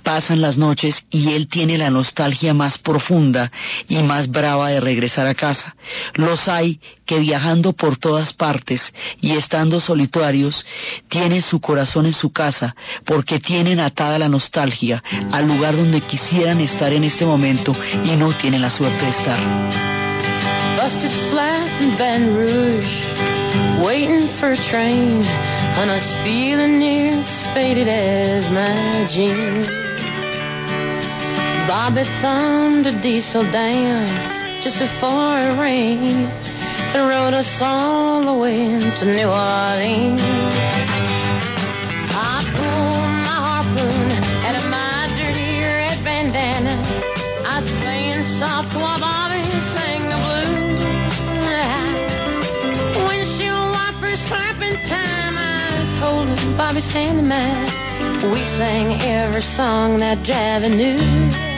pasan 0.02 0.42
las 0.42 0.58
noches 0.58 1.06
y 1.10 1.34
él 1.34 1.48
tiene 1.48 1.78
la 1.78 1.90
nostalgia 1.90 2.54
más 2.54 2.78
profunda 2.78 3.52
y 3.88 4.02
más 4.02 4.30
brava 4.30 4.70
de 4.70 4.80
regresar 4.80 5.28
a 5.28 5.36
casa. 5.36 5.76
Los 6.16 6.48
hay 6.48 6.80
que 7.06 7.20
viajando 7.20 7.74
por 7.74 7.98
todas 7.98 8.34
partes 8.34 8.82
y 9.22 9.34
estando 9.34 9.80
solitarios, 9.80 10.66
tienen 11.10 11.42
su 11.42 11.60
corazón 11.60 12.06
en 12.06 12.14
su 12.14 12.32
casa 12.32 12.76
porque 13.06 13.40
tienen 13.40 13.80
atada 13.80 14.18
la 14.18 14.30
nostalgia 14.30 15.04
al 15.32 15.48
lugar 15.48 15.76
donde 15.76 16.02
quisieran 16.02 16.62
estar 16.62 16.94
en 16.94 17.04
este 17.04 17.26
momento 17.26 17.76
y 18.04 18.16
no 18.16 18.36
tienen 18.38 18.62
la 18.62 18.72
suerte 18.72 19.04
de 19.04 19.12
estar. 19.12 19.40
Busted 20.84 21.12
flat 21.32 21.82
in 21.82 22.36
Rouge, 22.36 23.84
waiting 23.86 24.28
for 24.40 24.52
a 24.52 24.70
train, 24.70 25.24
and 25.24 25.90
I 25.90 26.00
feeling 26.24 26.80
near 26.80 27.20
as 27.20 27.54
faded 27.54 27.88
as 27.88 28.52
my 28.52 29.08
jeans. 29.14 29.83
Bobby 31.68 32.04
thumbed 32.22 32.86
a 32.88 33.02
diesel 33.02 33.44
down 33.50 34.04
just 34.64 34.76
before 34.84 35.40
it 35.40 35.56
rained 35.56 36.28
and 36.28 37.08
rode 37.08 37.34
us 37.34 37.48
all 37.62 38.20
the 38.20 38.36
way 38.36 38.68
to 38.68 39.04
New 39.08 39.32
Orleans. 39.32 40.20
I 42.12 42.44
pulled 42.52 43.16
my 43.24 43.40
harpoon 43.48 44.12
out 44.44 44.60
of 44.60 44.66
my 44.68 45.08
dirty 45.16 45.64
red 45.64 46.04
bandana. 46.04 46.84
I 47.48 47.64
was 47.64 47.72
playing 47.80 48.28
soft 48.44 48.76
while 48.76 49.00
Bobby 49.00 49.48
sang 49.72 50.04
the 50.12 50.20
blues. 50.20 50.84
Windshield 53.08 53.72
wipers 53.72 54.20
slapping 54.28 54.76
time. 54.92 55.36
I 55.40 55.80
was 55.80 55.96
holding 56.04 56.58
Bobby's 56.60 56.92
hand 56.92 57.20
in 57.24 57.28
mine. 57.32 57.72
We 58.36 58.44
sang 58.60 59.00
every 59.00 59.44
song 59.56 60.00
that 60.00 60.28
Javi 60.28 60.76
knew. 60.76 61.53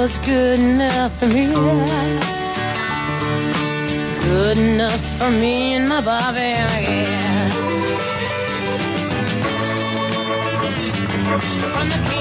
Was 0.00 0.16
good 0.24 0.58
enough 0.58 1.12
for 1.20 1.26
me. 1.26 1.48
Good 4.24 4.56
enough 4.56 5.02
for 5.18 5.30
me 5.30 5.74
and 5.74 5.86
my 5.90 6.02
Bobby, 6.02 6.40
yeah. 6.40 7.52
From 11.74 11.88
the 11.90 12.19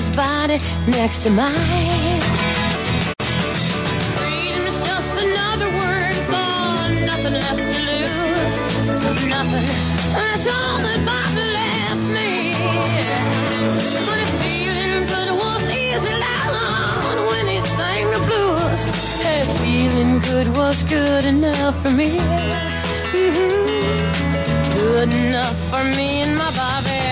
Bobby's 0.00 0.16
body 0.16 0.58
next 0.88 1.22
to 1.24 1.30
mine. 1.30 2.20
Just 4.80 5.12
another 5.12 5.68
word 5.76 6.16
for 6.24 6.88
nothing 7.04 7.34
left 7.36 7.60
to 7.60 7.80
lose. 7.84 8.54
Nothing. 9.28 9.66
All 10.48 10.80
that 10.80 11.04
Bobby 11.04 11.44
left 11.52 12.00
me. 12.16 12.56
But 14.08 14.24
feeling 14.40 15.04
good 15.04 15.30
was 15.36 15.68
easy, 15.68 16.16
when 17.28 17.46
he 17.48 17.60
sang 17.76 18.08
the 18.10 18.20
blues. 18.24 18.80
Feeling 19.60 20.20
good 20.20 20.48
was 20.48 20.80
good 20.88 21.24
enough 21.24 21.76
for 21.82 21.90
me. 21.90 22.16
Mm-hmm. 23.12 24.78
Good 24.78 25.10
enough 25.12 25.56
for 25.70 25.84
me 25.84 26.22
and 26.22 26.36
my 26.36 26.50
Bobby. 26.56 27.09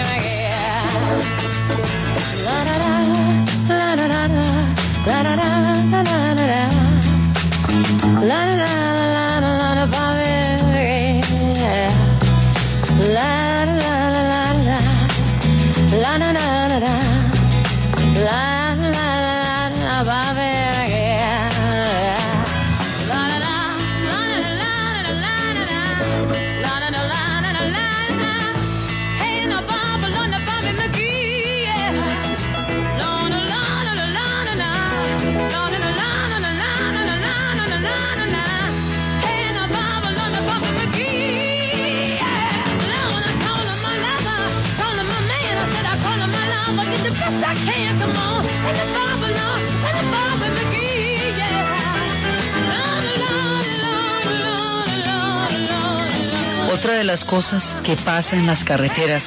De 56.98 57.04
las 57.04 57.24
cosas 57.24 57.62
que 57.84 57.94
pasa 57.96 58.34
en 58.34 58.44
las 58.44 58.64
carreteras 58.64 59.22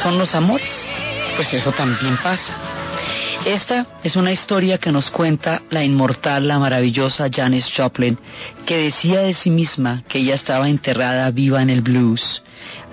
son 0.00 0.16
los 0.16 0.32
amores. 0.32 0.70
Pues 1.34 1.52
eso 1.52 1.72
también 1.72 2.16
pasa. 2.22 2.54
Esta 3.44 3.86
es 4.04 4.14
una 4.14 4.30
historia 4.30 4.78
que 4.78 4.92
nos 4.92 5.10
cuenta 5.10 5.62
la 5.70 5.82
inmortal, 5.82 6.46
la 6.46 6.60
maravillosa 6.60 7.28
Janis 7.34 7.68
Joplin, 7.76 8.16
que 8.64 8.78
decía 8.78 9.22
de 9.22 9.34
sí 9.34 9.50
misma 9.50 10.04
que 10.08 10.20
ella 10.20 10.36
estaba 10.36 10.68
enterrada 10.68 11.30
viva 11.32 11.60
en 11.62 11.70
el 11.70 11.82
blues. 11.82 12.42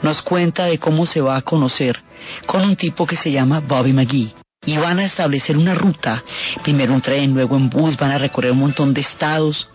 Nos 0.01 0.23
cuenta 0.23 0.65
de 0.65 0.79
cómo 0.79 1.05
se 1.05 1.21
va 1.21 1.37
a 1.37 1.43
conocer 1.43 2.01
con 2.47 2.63
un 2.63 2.75
tipo 2.75 3.05
que 3.05 3.15
se 3.15 3.31
llama 3.31 3.59
Bobby 3.59 3.93
McGee. 3.93 4.33
y 4.65 4.77
van 4.77 4.99
a 4.99 5.05
establecer 5.05 5.57
una 5.57 5.75
ruta, 5.75 6.23
primero 6.63 6.93
un 6.93 7.01
tren, 7.01 7.33
luego 7.33 7.55
en 7.55 7.69
bus, 7.69 7.97
van 7.97 8.11
a 8.11 8.17
recorrer 8.17 8.51
un 8.51 8.59
montón 8.59 8.93
de 8.93 9.01
estados 9.01 9.67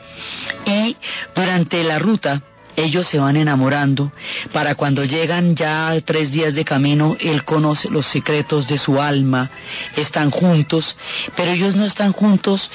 y 0.65 0.97
durante 1.35 1.83
la 1.83 1.99
ruta 1.99 2.43
ellos 2.77 3.09
se 3.09 3.19
van 3.19 3.37
enamorando. 3.37 4.13
Para 4.53 4.75
cuando 4.75 5.05
llegan 5.05 5.57
ya 5.57 5.95
tres 6.05 6.31
días 6.31 6.55
de 6.55 6.65
camino, 6.65 7.17
él 7.19 7.45
conoce 7.45 7.91
los 7.91 8.07
secretos 8.07 8.69
de 8.69 8.79
su 8.79 9.01
alma, 9.01 9.51
están 9.97 10.31
juntos, 10.31 10.97
pero 11.37 11.53
ellos 11.53 11.75
no 11.75 11.85
están 11.85 12.13
juntos 12.13 12.71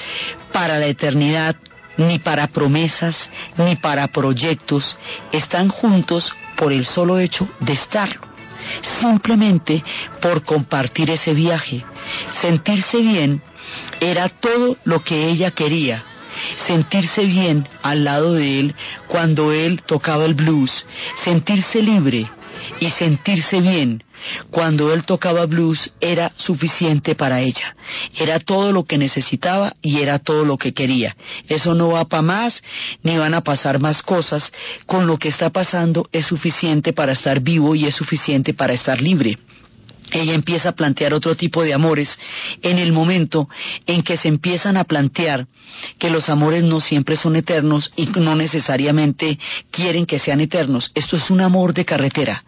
para 0.52 0.80
la 0.80 0.88
eternidad, 0.88 1.56
ni 1.98 2.20
para 2.20 2.48
promesas, 2.48 3.16
ni 3.58 3.76
para 3.76 4.08
proyectos, 4.08 4.98
están 5.32 5.70
juntos 5.70 6.32
por 6.56 6.72
el 6.74 6.86
solo 6.86 7.20
hecho 7.20 7.48
de 7.60 7.74
estarlo, 7.74 8.22
simplemente 9.00 9.84
por 10.22 10.44
compartir 10.44 11.10
ese 11.10 11.34
viaje. 11.34 11.84
Sentirse 12.42 12.98
bien 12.98 13.42
era 14.00 14.30
todo 14.30 14.78
lo 14.84 15.04
que 15.04 15.30
ella 15.30 15.52
quería 15.52 16.04
sentirse 16.68 17.26
bien 17.26 17.68
al 17.82 18.04
lado 18.04 18.34
de 18.34 18.60
él 18.60 18.76
cuando 19.08 19.52
él 19.52 19.82
tocaba 19.84 20.26
el 20.26 20.34
blues, 20.34 20.86
sentirse 21.24 21.82
libre 21.82 22.30
y 22.80 22.90
sentirse 22.92 23.62
bien 23.62 24.04
cuando 24.50 24.94
él 24.94 25.04
tocaba 25.04 25.46
blues 25.46 25.94
era 26.00 26.32
suficiente 26.36 27.16
para 27.16 27.42
ella. 27.42 27.76
Era 28.18 28.40
todo 28.40 28.72
lo 28.72 28.84
que 28.84 28.98
necesitaba 28.98 29.74
y 29.82 30.00
era 30.00 30.20
todo 30.20 30.46
lo 30.46 30.58
que 30.58 30.74
quería. 30.74 31.16
Eso 31.48 31.74
no 31.74 31.90
va 31.90 32.06
para 32.06 32.22
más, 32.22 32.62
ni 33.04 33.18
van 33.18 33.34
a 33.34 33.42
pasar 33.42 33.80
más 33.80 34.02
cosas. 34.02 34.52
Con 34.86 35.08
lo 35.08 35.18
que 35.18 35.30
está 35.30 35.50
pasando 35.50 36.08
es 36.12 36.26
suficiente 36.26 36.94
para 36.94 37.14
estar 37.14 37.40
vivo 37.40 37.76
y 37.76 37.86
es 37.86 37.96
suficiente 37.96 38.54
para 38.54 38.74
estar 38.74 39.02
libre 39.02 39.38
ella 40.12 40.34
empieza 40.34 40.70
a 40.70 40.76
plantear 40.76 41.14
otro 41.14 41.36
tipo 41.36 41.64
de 41.64 41.74
amores 41.74 42.10
en 42.62 42.78
el 42.78 42.92
momento 42.92 43.48
en 43.86 44.04
que 44.04 44.18
se 44.18 44.28
empiezan 44.28 44.78
a 44.78 44.84
plantear 44.84 45.48
que 46.00 46.10
los 46.10 46.30
amores 46.30 46.64
no 46.64 46.80
siempre 46.80 47.16
son 47.16 47.36
eternos 47.36 47.92
y 47.96 48.08
no 48.08 48.36
necesariamente 48.36 49.40
quieren 49.72 50.06
que 50.06 50.20
sean 50.20 50.42
eternos. 50.42 50.92
Esto 50.94 51.18
es 51.18 51.30
un 51.30 51.42
amor 51.42 51.74
de 51.74 51.86
carretera, 51.86 52.44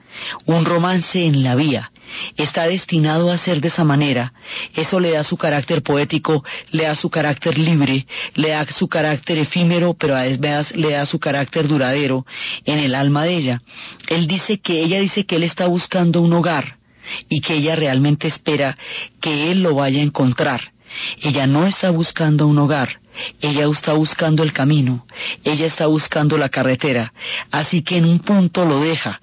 un 0.46 0.66
romance 0.66 1.24
en 1.26 1.44
la 1.44 1.56
vía. 1.56 1.92
Está 2.38 2.68
destinado 2.68 3.32
a 3.32 3.38
ser 3.38 3.62
de 3.62 3.70
esa 3.70 3.84
manera. 3.84 4.34
Eso 4.76 5.00
le 5.00 5.14
da 5.14 5.24
su 5.24 5.38
carácter 5.38 5.82
poético, 5.82 6.44
le 6.72 6.84
da 6.84 6.96
su 6.96 7.10
carácter 7.10 7.58
libre, 7.58 8.06
le 8.36 8.50
da 8.50 8.66
su 8.66 8.88
carácter 8.88 9.38
efímero, 9.38 9.96
pero 9.96 10.16
a 10.16 10.24
veces 10.24 10.76
le 10.76 10.92
da 10.92 11.06
su 11.06 11.20
carácter 11.20 11.68
duradero 11.68 12.26
en 12.66 12.80
el 12.80 12.94
alma 12.94 13.24
de 13.24 13.36
ella. 13.36 13.62
Él 14.08 14.28
dice 14.28 14.60
que 14.60 14.84
ella 14.84 15.00
dice 15.00 15.26
que 15.26 15.38
él 15.38 15.44
está 15.44 15.68
buscando 15.68 16.22
un 16.22 16.34
hogar 16.34 16.83
y 17.30 17.42
que 17.42 17.56
ella 17.56 17.76
realmente 17.76 18.28
espera 18.28 18.78
que 19.22 19.52
él 19.52 19.64
lo 19.64 19.76
vaya 19.76 20.00
a 20.00 20.04
encontrar. 20.04 20.74
Ella 21.22 21.48
no 21.48 21.66
está 21.66 21.90
buscando 21.90 22.48
un 22.48 22.58
hogar, 22.60 23.00
ella 23.42 23.66
está 23.66 23.94
buscando 23.94 24.44
el 24.44 24.54
camino, 24.54 25.06
ella 25.44 25.66
está 25.66 25.88
buscando 25.88 26.38
la 26.38 26.50
carretera, 26.50 27.14
así 27.52 27.82
que 27.82 27.98
en 27.98 28.06
un 28.06 28.20
punto 28.20 28.66
lo 28.66 28.80
deja, 28.80 29.20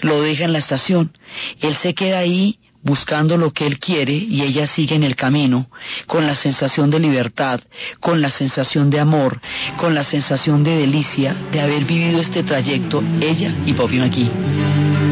lo 0.00 0.22
deja 0.22 0.44
en 0.44 0.52
la 0.54 0.60
estación, 0.60 1.12
él 1.60 1.76
se 1.76 1.94
queda 1.94 2.20
ahí 2.20 2.58
buscando 2.82 3.36
lo 3.36 3.50
que 3.50 3.66
él 3.66 3.78
quiere 3.78 4.14
y 4.14 4.42
ella 4.42 4.66
sigue 4.66 4.94
en 4.94 5.02
el 5.02 5.16
camino, 5.16 5.68
con 6.06 6.26
la 6.26 6.34
sensación 6.34 6.90
de 6.90 6.98
libertad, 6.98 7.60
con 8.00 8.22
la 8.22 8.30
sensación 8.30 8.90
de 8.90 9.00
amor, 9.00 9.40
con 9.76 9.94
la 9.94 10.04
sensación 10.04 10.64
de 10.64 10.76
delicia 10.76 11.34
de 11.52 11.60
haber 11.60 11.84
vivido 11.84 12.20
este 12.20 12.42
trayecto, 12.42 13.02
ella 13.20 13.54
y 13.66 13.72
Bobby 13.72 13.98
McGee. 13.98 15.09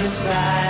satisfied. 0.00 0.69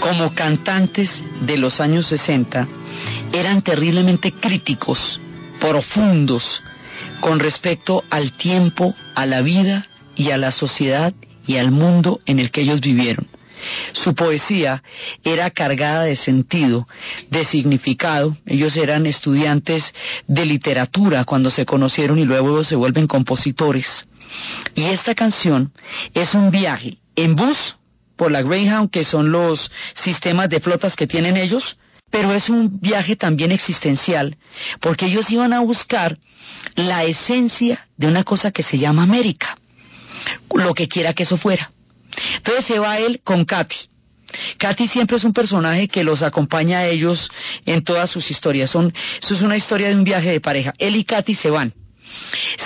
Como 0.00 0.34
cantantes 0.34 1.10
de 1.46 1.56
los 1.56 1.80
años 1.80 2.06
60 2.08 2.68
eran 3.32 3.62
terriblemente 3.62 4.32
críticos, 4.32 4.98
profundos, 5.58 6.62
con 7.20 7.40
respecto 7.40 8.04
al 8.10 8.32
tiempo, 8.32 8.94
a 9.14 9.24
la 9.24 9.40
vida 9.40 9.86
y 10.14 10.30
a 10.30 10.36
la 10.36 10.50
sociedad 10.50 11.14
y 11.46 11.56
al 11.56 11.70
mundo 11.70 12.20
en 12.26 12.38
el 12.38 12.50
que 12.50 12.60
ellos 12.60 12.82
vivieron. 12.82 13.26
Su 13.92 14.14
poesía 14.14 14.82
era 15.24 15.50
cargada 15.50 16.02
de 16.02 16.16
sentido, 16.16 16.86
de 17.30 17.44
significado. 17.44 18.36
Ellos 18.44 18.76
eran 18.76 19.06
estudiantes 19.06 19.82
de 20.26 20.44
literatura 20.44 21.24
cuando 21.24 21.48
se 21.48 21.64
conocieron 21.64 22.18
y 22.18 22.26
luego 22.26 22.62
se 22.62 22.76
vuelven 22.76 23.06
compositores. 23.06 24.06
Y 24.74 24.84
esta 24.84 25.14
canción 25.14 25.72
es 26.12 26.34
un 26.34 26.50
viaje 26.50 26.98
en 27.16 27.36
bus 27.36 27.56
por 28.16 28.30
la 28.30 28.42
Greyhound, 28.42 28.90
que 28.90 29.04
son 29.04 29.30
los 29.30 29.70
sistemas 29.94 30.48
de 30.48 30.60
flotas 30.60 30.96
que 30.96 31.06
tienen 31.06 31.36
ellos, 31.36 31.76
pero 32.10 32.32
es 32.32 32.48
un 32.48 32.80
viaje 32.80 33.16
también 33.16 33.50
existencial, 33.50 34.36
porque 34.80 35.06
ellos 35.06 35.30
iban 35.30 35.52
a 35.52 35.60
buscar 35.60 36.16
la 36.76 37.04
esencia 37.04 37.86
de 37.96 38.06
una 38.06 38.24
cosa 38.24 38.52
que 38.52 38.62
se 38.62 38.78
llama 38.78 39.02
América, 39.02 39.56
lo 40.54 40.74
que 40.74 40.86
quiera 40.86 41.12
que 41.12 41.24
eso 41.24 41.36
fuera. 41.36 41.70
Entonces 42.36 42.66
se 42.66 42.78
va 42.78 42.98
él 42.98 43.20
con 43.24 43.44
Katy. 43.44 43.76
Katy 44.58 44.88
siempre 44.88 45.16
es 45.16 45.24
un 45.24 45.32
personaje 45.32 45.88
que 45.88 46.04
los 46.04 46.22
acompaña 46.22 46.78
a 46.78 46.86
ellos 46.86 47.30
en 47.66 47.82
todas 47.82 48.10
sus 48.10 48.30
historias. 48.30 48.70
Son, 48.70 48.92
esto 49.20 49.34
es 49.34 49.42
una 49.42 49.56
historia 49.56 49.88
de 49.88 49.94
un 49.94 50.04
viaje 50.04 50.30
de 50.30 50.40
pareja. 50.40 50.72
Él 50.78 50.96
y 50.96 51.04
Katy 51.04 51.34
se 51.34 51.50
van. 51.50 51.72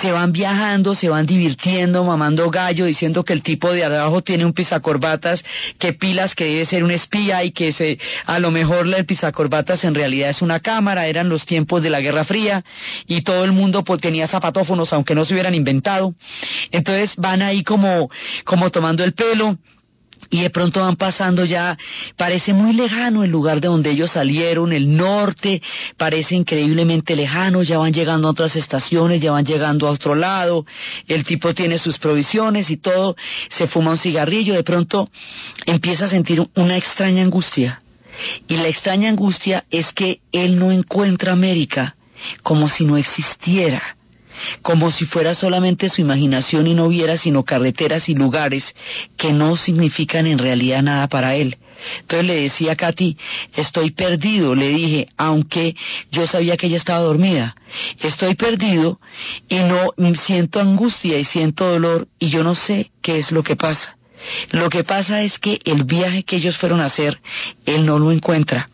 Se 0.01 0.11
van 0.11 0.31
viajando, 0.31 0.95
se 0.95 1.09
van 1.09 1.25
divirtiendo, 1.25 2.03
mamando 2.03 2.49
gallo, 2.49 2.85
diciendo 2.85 3.23
que 3.23 3.33
el 3.33 3.43
tipo 3.43 3.71
de 3.71 3.83
abajo 3.83 4.21
tiene 4.21 4.45
un 4.45 4.53
pisacorbatas, 4.53 5.43
que 5.77 5.93
pilas 5.93 6.35
que 6.35 6.45
debe 6.45 6.65
ser 6.65 6.83
un 6.83 6.91
espía 6.91 7.43
y 7.43 7.51
que 7.51 7.71
se, 7.71 7.97
a 8.25 8.39
lo 8.39 8.51
mejor 8.51 8.87
el 8.87 9.05
pisacorbatas 9.05 9.83
en 9.83 9.95
realidad 9.95 10.29
es 10.29 10.41
una 10.41 10.59
cámara, 10.59 11.07
eran 11.07 11.29
los 11.29 11.45
tiempos 11.45 11.83
de 11.83 11.89
la 11.89 12.01
Guerra 12.01 12.25
Fría 12.25 12.63
y 13.07 13.21
todo 13.21 13.43
el 13.43 13.51
mundo 13.51 13.83
pues, 13.83 14.01
tenía 14.01 14.27
zapatófonos 14.27 14.93
aunque 14.93 15.15
no 15.15 15.25
se 15.25 15.33
hubieran 15.33 15.55
inventado. 15.55 16.13
Entonces 16.71 17.15
van 17.17 17.41
ahí 17.41 17.63
como, 17.63 18.09
como 18.43 18.69
tomando 18.69 19.03
el 19.03 19.13
pelo, 19.13 19.57
y 20.29 20.41
de 20.41 20.49
pronto 20.49 20.81
van 20.81 20.95
pasando 20.95 21.45
ya, 21.45 21.77
parece 22.15 22.53
muy 22.53 22.73
lejano 22.73 23.23
el 23.23 23.31
lugar 23.31 23.59
de 23.59 23.67
donde 23.67 23.91
ellos 23.91 24.11
salieron, 24.11 24.71
el 24.73 24.95
norte, 24.95 25.61
parece 25.97 26.35
increíblemente 26.35 27.15
lejano, 27.15 27.63
ya 27.63 27.77
van 27.77 27.93
llegando 27.93 28.27
a 28.27 28.31
otras 28.31 28.55
estaciones, 28.55 29.21
ya 29.21 29.31
van 29.31 29.45
llegando 29.45 29.87
a 29.87 29.91
otro 29.91 30.15
lado, 30.15 30.65
el 31.07 31.23
tipo 31.23 31.53
tiene 31.53 31.79
sus 31.79 31.97
provisiones 31.97 32.69
y 32.69 32.77
todo, 32.77 33.15
se 33.49 33.67
fuma 33.67 33.91
un 33.91 33.97
cigarrillo, 33.97 34.53
de 34.53 34.63
pronto 34.63 35.09
empieza 35.65 36.05
a 36.05 36.09
sentir 36.09 36.45
una 36.55 36.77
extraña 36.77 37.23
angustia. 37.23 37.81
Y 38.47 38.57
la 38.57 38.67
extraña 38.67 39.09
angustia 39.09 39.63
es 39.71 39.91
que 39.93 40.19
él 40.31 40.59
no 40.59 40.71
encuentra 40.71 41.31
América 41.31 41.95
como 42.43 42.67
si 42.67 42.85
no 42.85 42.97
existiera 42.97 43.95
como 44.61 44.91
si 44.91 45.05
fuera 45.05 45.35
solamente 45.35 45.89
su 45.89 46.01
imaginación 46.01 46.67
y 46.67 46.73
no 46.73 46.87
viera 46.87 47.17
sino 47.17 47.43
carreteras 47.43 48.09
y 48.09 48.15
lugares 48.15 48.73
que 49.17 49.33
no 49.33 49.55
significan 49.57 50.27
en 50.27 50.37
realidad 50.37 50.81
nada 50.81 51.07
para 51.07 51.35
él. 51.35 51.57
Entonces 52.01 52.27
le 52.27 52.41
decía 52.41 52.73
a 52.73 52.75
Katy, 52.75 53.17
estoy 53.55 53.91
perdido, 53.91 54.55
le 54.55 54.69
dije, 54.69 55.07
aunque 55.17 55.75
yo 56.11 56.27
sabía 56.27 56.57
que 56.57 56.67
ella 56.67 56.77
estaba 56.77 56.99
dormida, 56.99 57.55
estoy 57.99 58.35
perdido 58.35 58.99
y 59.47 59.59
no 59.59 59.93
siento 60.25 60.59
angustia 60.59 61.17
y 61.17 61.23
siento 61.23 61.65
dolor 61.65 62.07
y 62.19 62.29
yo 62.29 62.43
no 62.43 62.55
sé 62.55 62.91
qué 63.01 63.17
es 63.17 63.31
lo 63.31 63.43
que 63.43 63.55
pasa. 63.55 63.95
Lo 64.51 64.69
que 64.69 64.83
pasa 64.83 65.21
es 65.21 65.39
que 65.39 65.59
el 65.63 65.85
viaje 65.85 66.23
que 66.23 66.35
ellos 66.35 66.57
fueron 66.57 66.81
a 66.81 66.85
hacer, 66.85 67.19
él 67.65 67.85
no 67.85 67.97
lo 67.99 68.11
encuentra. 68.11 68.69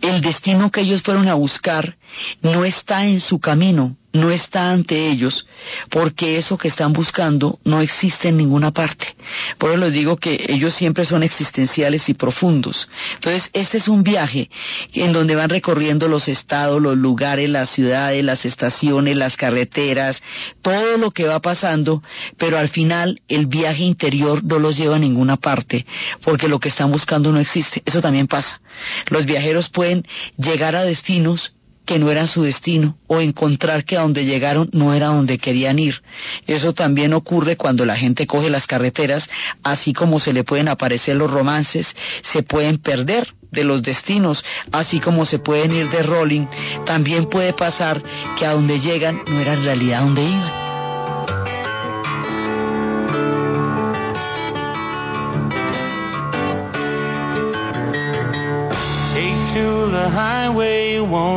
El 0.00 0.20
destino 0.20 0.70
que 0.70 0.82
ellos 0.82 1.02
fueron 1.02 1.28
a 1.28 1.34
buscar 1.34 1.96
no 2.42 2.64
está 2.64 3.06
en 3.06 3.20
su 3.20 3.40
camino, 3.40 3.96
no 4.12 4.30
está 4.30 4.70
ante 4.70 5.08
ellos, 5.08 5.46
porque 5.88 6.36
eso 6.36 6.58
que 6.58 6.68
están 6.68 6.92
buscando 6.92 7.58
no 7.64 7.80
existe 7.80 8.28
en 8.28 8.36
ninguna 8.36 8.72
parte. 8.72 9.14
Por 9.58 9.70
eso 9.70 9.78
les 9.78 9.92
digo 9.92 10.16
que 10.16 10.46
ellos 10.48 10.74
siempre 10.74 11.04
son 11.04 11.22
existenciales 11.22 12.08
y 12.08 12.14
profundos. 12.14 12.88
Entonces, 13.14 13.48
este 13.52 13.78
es 13.78 13.88
un 13.88 14.02
viaje 14.02 14.50
en 14.92 15.12
donde 15.12 15.36
van 15.36 15.48
recorriendo 15.48 16.08
los 16.08 16.26
estados, 16.28 16.82
los 16.82 16.96
lugares, 16.96 17.48
las 17.48 17.70
ciudades, 17.70 18.24
las 18.24 18.44
estaciones, 18.44 19.16
las 19.16 19.36
carreteras, 19.36 20.20
todo 20.62 20.96
lo 20.96 21.10
que 21.10 21.26
va 21.26 21.40
pasando, 21.40 22.02
pero 22.36 22.58
al 22.58 22.70
final 22.70 23.20
el 23.28 23.46
viaje 23.46 23.84
interior 23.84 24.42
no 24.42 24.58
los 24.58 24.76
lleva 24.76 24.96
a 24.96 25.00
ninguna 25.00 25.36
parte, 25.36 25.86
porque 26.24 26.48
lo 26.48 26.58
que 26.58 26.68
están 26.68 26.90
buscando 26.90 27.30
no 27.30 27.38
existe. 27.38 27.82
Eso 27.84 28.00
también 28.00 28.26
pasa. 28.26 28.60
Los 29.08 29.24
viajeros 29.24 29.68
pueden 29.70 30.04
llegar 30.36 30.74
a 30.74 30.82
destinos 30.82 31.54
que 31.86 31.98
no 31.98 32.10
eran 32.10 32.28
su 32.28 32.42
destino 32.42 32.96
o 33.06 33.20
encontrar 33.20 33.84
que 33.84 33.96
a 33.96 34.02
donde 34.02 34.24
llegaron 34.24 34.68
no 34.72 34.94
era 34.94 35.08
donde 35.08 35.38
querían 35.38 35.78
ir. 35.78 36.00
Eso 36.46 36.72
también 36.72 37.12
ocurre 37.12 37.56
cuando 37.56 37.84
la 37.84 37.96
gente 37.96 38.26
coge 38.26 38.50
las 38.50 38.66
carreteras, 38.66 39.28
así 39.62 39.92
como 39.92 40.20
se 40.20 40.32
le 40.32 40.44
pueden 40.44 40.68
aparecer 40.68 41.16
los 41.16 41.30
romances, 41.30 41.86
se 42.22 42.42
pueden 42.42 42.78
perder 42.78 43.26
de 43.50 43.64
los 43.64 43.82
destinos, 43.82 44.44
así 44.70 45.00
como 45.00 45.26
se 45.26 45.40
pueden 45.40 45.74
ir 45.74 45.90
de 45.90 46.02
rolling, 46.02 46.46
también 46.86 47.28
puede 47.28 47.52
pasar 47.52 48.02
que 48.38 48.46
a 48.46 48.52
donde 48.52 48.78
llegan 48.80 49.22
no 49.26 49.40
era 49.40 49.54
en 49.54 49.64
realidad 49.64 50.02
donde 50.02 50.22
iban. 50.22 50.69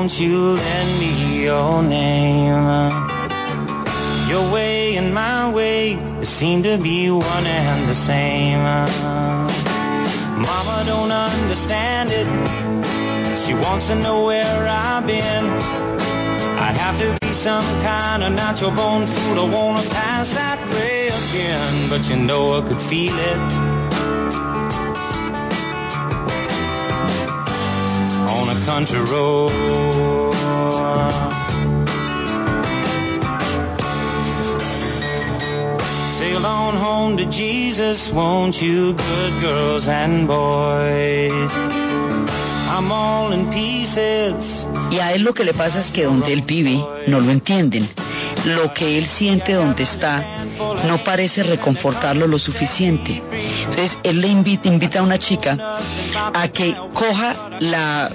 Won't 0.03 0.19
you 0.19 0.35
lend 0.35 0.99
me 0.99 1.43
your 1.43 1.81
name? 1.81 2.67
Your 4.27 4.51
way 4.51 4.97
and 4.97 5.13
my 5.13 5.49
way 5.49 5.95
seem 6.39 6.61
to 6.63 6.77
be 6.83 7.09
one 7.09 7.47
and 7.47 7.87
the 7.87 7.95
same. 8.03 8.59
Mama 10.43 10.83
don't 10.85 11.09
understand 11.09 12.09
it. 12.11 12.27
She 13.47 13.53
wants 13.53 13.87
to 13.87 13.95
know 13.95 14.25
where 14.25 14.67
I've 14.67 15.07
been. 15.07 15.45
I 16.59 16.75
have 16.75 16.99
to 16.99 17.17
be 17.21 17.33
some 17.41 17.63
kind 17.79 18.23
of 18.23 18.33
natural 18.33 18.75
born 18.75 19.07
fool. 19.07 19.39
I 19.39 19.53
wanna 19.53 19.89
pass 19.89 20.27
that 20.35 20.59
way 20.75 21.07
again, 21.07 21.87
but 21.89 22.03
you 22.11 22.17
know 22.17 22.59
I 22.59 22.67
could 22.67 22.89
feel 22.89 23.15
it. 23.17 23.72
On 28.43 28.49
a 28.49 28.65
country 28.65 28.99
road. 28.99 29.51
Sail 36.19 36.45
on 36.45 36.75
home 36.75 37.15
to 37.15 37.25
Jesus, 37.31 37.97
won't 38.13 38.55
you, 38.55 38.93
good 38.97 39.33
girls 39.39 39.83
and 39.87 40.27
boys? 40.27 41.51
I'm 42.67 42.91
all 42.91 43.31
in 43.31 43.49
pieces. 43.49 44.43
Y 44.91 44.99
a 44.99 45.13
él 45.13 45.23
lo 45.23 45.33
que 45.33 45.45
le 45.45 45.53
pasa 45.53 45.79
es 45.79 45.91
que 45.91 46.03
donde 46.03 46.33
él 46.33 46.41
vive 46.41 46.75
no 47.07 47.21
lo 47.21 47.31
entienden. 47.31 47.89
Lo 48.45 48.73
que 48.73 48.97
él 48.97 49.05
siente 49.17 49.53
donde 49.53 49.83
está 49.83 50.32
no 50.85 51.03
parece 51.03 51.43
reconfortarlo 51.43 52.27
lo 52.27 52.39
suficiente. 52.39 53.21
Entonces 53.31 53.97
él 54.03 54.21
le 54.21 54.27
invita, 54.27 54.99
a 54.99 55.03
una 55.03 55.17
chica 55.17 55.57
a 56.33 56.47
que 56.49 56.75
coja 56.93 57.49
la, 57.59 58.11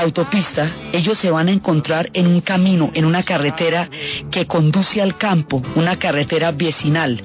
autopista. 0.00 0.70
Ellos 0.92 1.18
se 1.18 1.30
van 1.30 1.48
a 1.48 1.52
encontrar 1.52 2.08
en 2.12 2.26
un 2.26 2.40
camino, 2.40 2.90
en 2.94 3.04
una 3.04 3.22
carretera 3.22 3.88
que 4.30 4.46
conduce 4.46 5.00
al 5.00 5.16
campo, 5.16 5.62
una 5.74 5.96
carretera 5.98 6.52
vecinal. 6.52 7.20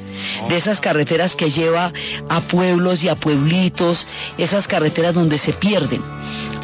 De 0.50 0.58
esas 0.58 0.80
carreteras 0.80 1.36
que 1.36 1.50
lleva 1.50 1.92
a 2.30 2.42
pueblos 2.42 3.04
y 3.04 3.10
a 3.10 3.16
pueblitos, 3.16 4.06
esas 4.38 4.68
carreteras 4.68 5.14
donde 5.14 5.38
se 5.38 5.54
pierden. 5.54 6.02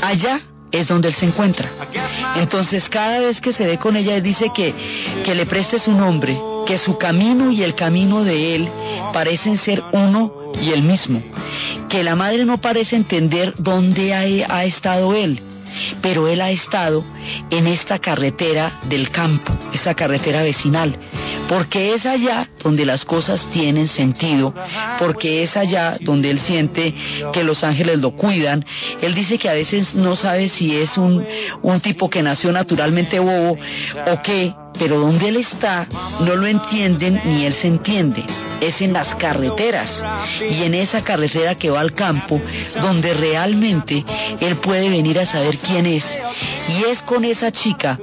Allá 0.01 0.41
es 0.71 0.87
donde 0.87 1.09
él 1.09 1.13
se 1.13 1.25
encuentra. 1.25 1.69
Entonces 2.35 2.87
cada 2.89 3.19
vez 3.19 3.39
que 3.39 3.53
se 3.53 3.65
ve 3.65 3.77
con 3.77 3.95
ella 3.95 4.19
dice 4.19 4.49
que, 4.53 4.73
que 5.23 5.35
le 5.35 5.45
preste 5.45 5.77
su 5.77 5.91
nombre, 5.91 6.35
que 6.65 6.77
su 6.77 6.97
camino 6.97 7.51
y 7.51 7.63
el 7.63 7.75
camino 7.75 8.23
de 8.23 8.55
él 8.55 8.69
parecen 9.11 9.57
ser 9.57 9.83
uno 9.91 10.51
y 10.61 10.71
el 10.71 10.83
mismo, 10.83 11.21
que 11.89 12.03
la 12.03 12.15
madre 12.15 12.45
no 12.45 12.59
parece 12.59 12.95
entender 12.95 13.53
dónde 13.57 14.13
ha, 14.13 14.63
estado 14.63 15.13
él, 15.13 15.39
pero 16.01 16.27
él 16.27 16.41
ha 16.41 16.51
estado 16.51 17.03
en 17.49 17.67
esta 17.67 17.99
carretera 17.99 18.79
del 18.87 19.09
campo, 19.11 19.51
esa 19.73 19.93
carretera 19.93 20.43
vecinal, 20.43 20.97
porque 21.49 21.93
es 21.93 22.05
allá 22.05 22.47
donde 22.63 22.85
las 22.85 23.03
cosas 23.03 23.45
tienen 23.51 23.87
sentido, 23.87 24.53
porque 24.99 25.43
es 25.43 25.57
allá 25.57 25.97
donde 26.01 26.29
él 26.29 26.39
siente 26.39 26.93
que 27.33 27.43
los 27.43 27.63
ángeles 27.63 27.99
lo 27.99 28.11
cuidan. 28.11 28.65
Él 29.01 29.13
dice 29.13 29.37
que 29.37 29.49
a 29.49 29.53
veces 29.53 29.93
no 29.93 30.15
sabe 30.15 30.49
si 30.49 30.75
es 30.75 30.97
un, 30.97 31.25
un 31.61 31.81
tipo 31.81 32.09
que 32.09 32.23
nació 32.23 32.51
naturalmente 32.51 33.19
bobo 33.19 33.57
o 34.07 34.21
qué, 34.23 34.53
pero 34.77 34.99
donde 34.99 35.29
él 35.29 35.37
está 35.37 35.87
no 36.21 36.35
lo 36.35 36.47
entienden 36.47 37.21
ni 37.25 37.45
él 37.45 37.53
se 37.53 37.67
entiende. 37.67 38.23
Es 38.61 38.79
en 38.81 38.93
las 38.93 39.13
carreteras 39.15 40.03
y 40.49 40.63
en 40.63 40.73
esa 40.73 41.03
carretera 41.03 41.55
que 41.55 41.69
va 41.69 41.81
al 41.81 41.93
campo 41.93 42.41
donde 42.81 43.13
realmente 43.13 44.03
él 44.39 44.57
puede 44.57 44.89
venir 44.89 45.19
a 45.19 45.25
saber 45.25 45.57
quién 45.57 45.85
es. 45.85 46.05
Y 46.69 46.83
es 46.85 47.01
con 47.01 47.25
esa 47.25 47.51
chica 47.51 47.99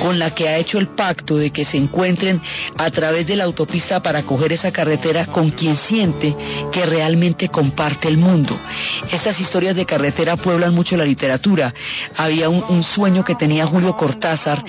con 0.00 0.18
la 0.18 0.34
que 0.34 0.48
ha 0.48 0.56
hecho 0.58 0.78
el 0.78 0.88
pacto 0.88 1.36
de 1.36 1.50
que 1.50 1.64
se 1.64 1.76
encuentren 1.76 2.40
a 2.76 2.90
través 2.90 3.26
de 3.26 3.36
la 3.36 3.44
autopista 3.44 4.00
para 4.00 4.22
coger 4.22 4.52
esa 4.52 4.70
carretera 4.70 5.26
con 5.26 5.50
quien 5.50 5.76
siente 5.76 6.36
que 6.72 6.86
realmente 6.86 7.48
comparte 7.48 8.08
el 8.08 8.18
mundo. 8.18 8.58
Estas 9.10 9.40
historias 9.40 9.74
de 9.74 9.86
carretera 9.86 10.36
pueblan 10.36 10.74
mucho 10.74 10.96
la 10.96 11.04
literatura. 11.04 11.72
Había 12.16 12.48
un, 12.48 12.62
un 12.68 12.82
sueño 12.82 13.24
que 13.24 13.34
tenía 13.34 13.66
Julio 13.66 13.96
Cortázar 13.96 14.62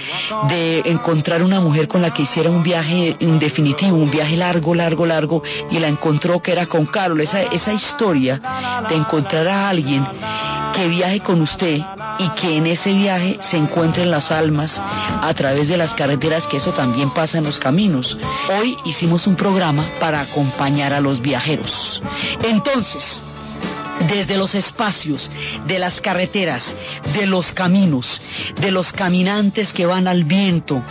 de 0.49 0.81
encontrar 0.85 1.36
una 1.43 1.59
mujer 1.59 1.87
con 1.87 2.01
la 2.01 2.13
que 2.13 2.23
hiciera 2.23 2.49
un 2.49 2.63
viaje 2.63 3.15
en 3.19 3.39
definitivo, 3.39 3.97
un 3.97 4.11
viaje 4.11 4.35
largo, 4.35 4.73
largo, 4.73 5.05
largo, 5.05 5.43
y 5.69 5.79
la 5.79 5.87
encontró 5.87 6.41
que 6.41 6.51
era 6.51 6.65
con 6.67 6.85
Carol. 6.85 7.19
Esa, 7.21 7.43
esa 7.43 7.73
historia 7.73 8.41
de 8.89 8.95
encontrar 8.95 9.47
a 9.47 9.69
alguien 9.69 10.05
que 10.75 10.87
viaje 10.87 11.21
con 11.21 11.41
usted 11.41 11.79
y 12.19 12.29
que 12.39 12.57
en 12.57 12.67
ese 12.67 12.93
viaje 12.93 13.39
se 13.49 13.57
encuentren 13.57 14.11
las 14.11 14.31
almas 14.31 14.71
a 14.77 15.33
través 15.33 15.67
de 15.67 15.77
las 15.77 15.93
carreteras, 15.95 16.45
que 16.47 16.57
eso 16.57 16.71
también 16.71 17.11
pasa 17.11 17.39
en 17.39 17.45
los 17.45 17.59
caminos. 17.59 18.17
Hoy 18.59 18.77
hicimos 18.85 19.25
un 19.27 19.35
programa 19.35 19.87
para 19.99 20.21
acompañar 20.21 20.93
a 20.93 21.01
los 21.01 21.21
viajeros. 21.21 22.01
Entonces, 22.43 23.03
desde 24.07 24.37
los 24.37 24.53
espacios, 24.55 25.29
de 25.65 25.79
las 25.79 25.99
carreteras, 26.01 26.63
de 27.13 27.25
los 27.25 27.51
caminos, 27.53 28.21
de 28.59 28.71
los 28.71 28.91
caminantes 28.91 29.73
que 29.73 29.85
van 29.85 30.07
al 30.07 30.23
viento, 30.23 30.83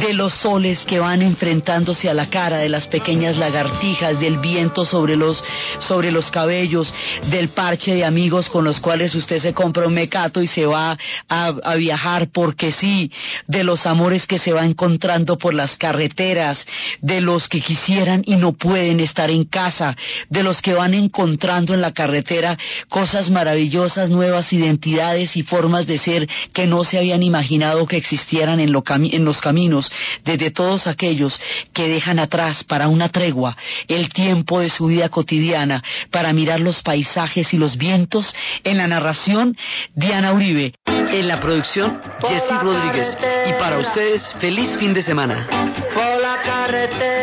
de 0.00 0.12
los 0.12 0.32
soles 0.34 0.80
que 0.80 0.98
van 0.98 1.22
enfrentándose 1.22 2.08
a 2.08 2.14
la 2.14 2.28
cara, 2.28 2.58
de 2.58 2.68
las 2.68 2.86
pequeñas 2.86 3.36
lagartijas, 3.36 4.18
del 4.20 4.38
viento 4.38 4.84
sobre 4.84 5.16
los, 5.16 5.42
sobre 5.80 6.10
los 6.10 6.30
cabellos, 6.30 6.92
del 7.30 7.48
parche 7.48 7.94
de 7.94 8.04
amigos 8.04 8.48
con 8.48 8.64
los 8.64 8.80
cuales 8.80 9.14
usted 9.14 9.38
se 9.38 9.54
compra 9.54 9.86
un 9.86 9.94
mecato 9.94 10.42
y 10.42 10.46
se 10.46 10.66
va 10.66 10.96
a, 11.28 11.52
viajar 11.76 12.28
porque 12.32 12.70
sí, 12.70 13.10
de 13.48 13.64
los 13.64 13.86
amores 13.86 14.26
que 14.26 14.38
se 14.38 14.52
va 14.52 14.64
encontrando 14.64 15.38
por 15.38 15.54
las 15.54 15.76
carreteras, 15.76 16.64
de 17.00 17.20
los 17.20 17.48
que 17.48 17.60
quisieran 17.60 18.22
y 18.26 18.36
no 18.36 18.52
pueden 18.52 19.00
estar 19.00 19.30
en 19.30 19.44
casa, 19.44 19.96
de 20.28 20.42
los 20.42 20.60
que 20.60 20.74
van 20.74 20.94
encontrando 20.94 21.74
en 21.74 21.80
la 21.80 21.92
carretera 21.92 22.58
cosas 22.88 23.30
maravillosas, 23.30 24.10
nuevas 24.10 24.52
identidades 24.52 25.36
y 25.36 25.42
formas 25.42 25.86
de 25.86 25.98
ser 25.98 26.28
que 26.52 26.66
no 26.66 26.84
se 26.84 26.98
habían 26.98 27.22
imaginado 27.22 27.86
que 27.86 27.96
existieran 27.96 28.60
en, 28.60 28.72
en 29.12 29.24
los 29.24 29.40
caminos, 29.72 29.90
desde 30.24 30.50
todos 30.50 30.86
aquellos 30.86 31.38
que 31.72 31.88
dejan 31.88 32.18
atrás 32.18 32.64
para 32.64 32.88
una 32.88 33.08
tregua 33.08 33.56
el 33.88 34.12
tiempo 34.12 34.60
de 34.60 34.70
su 34.70 34.86
vida 34.86 35.08
cotidiana, 35.08 35.82
para 36.10 36.32
mirar 36.32 36.60
los 36.60 36.82
paisajes 36.82 37.52
y 37.52 37.58
los 37.58 37.76
vientos, 37.76 38.32
en 38.64 38.78
la 38.78 38.86
narración, 38.86 39.56
Diana 39.94 40.32
Uribe. 40.32 40.74
En 40.86 41.28
la 41.28 41.40
producción, 41.40 42.00
Jesse 42.20 42.62
Rodríguez. 42.62 43.16
Y 43.48 43.52
para 43.52 43.78
ustedes, 43.78 44.22
feliz 44.40 44.76
fin 44.78 44.94
de 44.94 45.02
semana. 45.02 45.46
por 45.94 46.20
la 46.20 46.42
carretera 46.42 47.21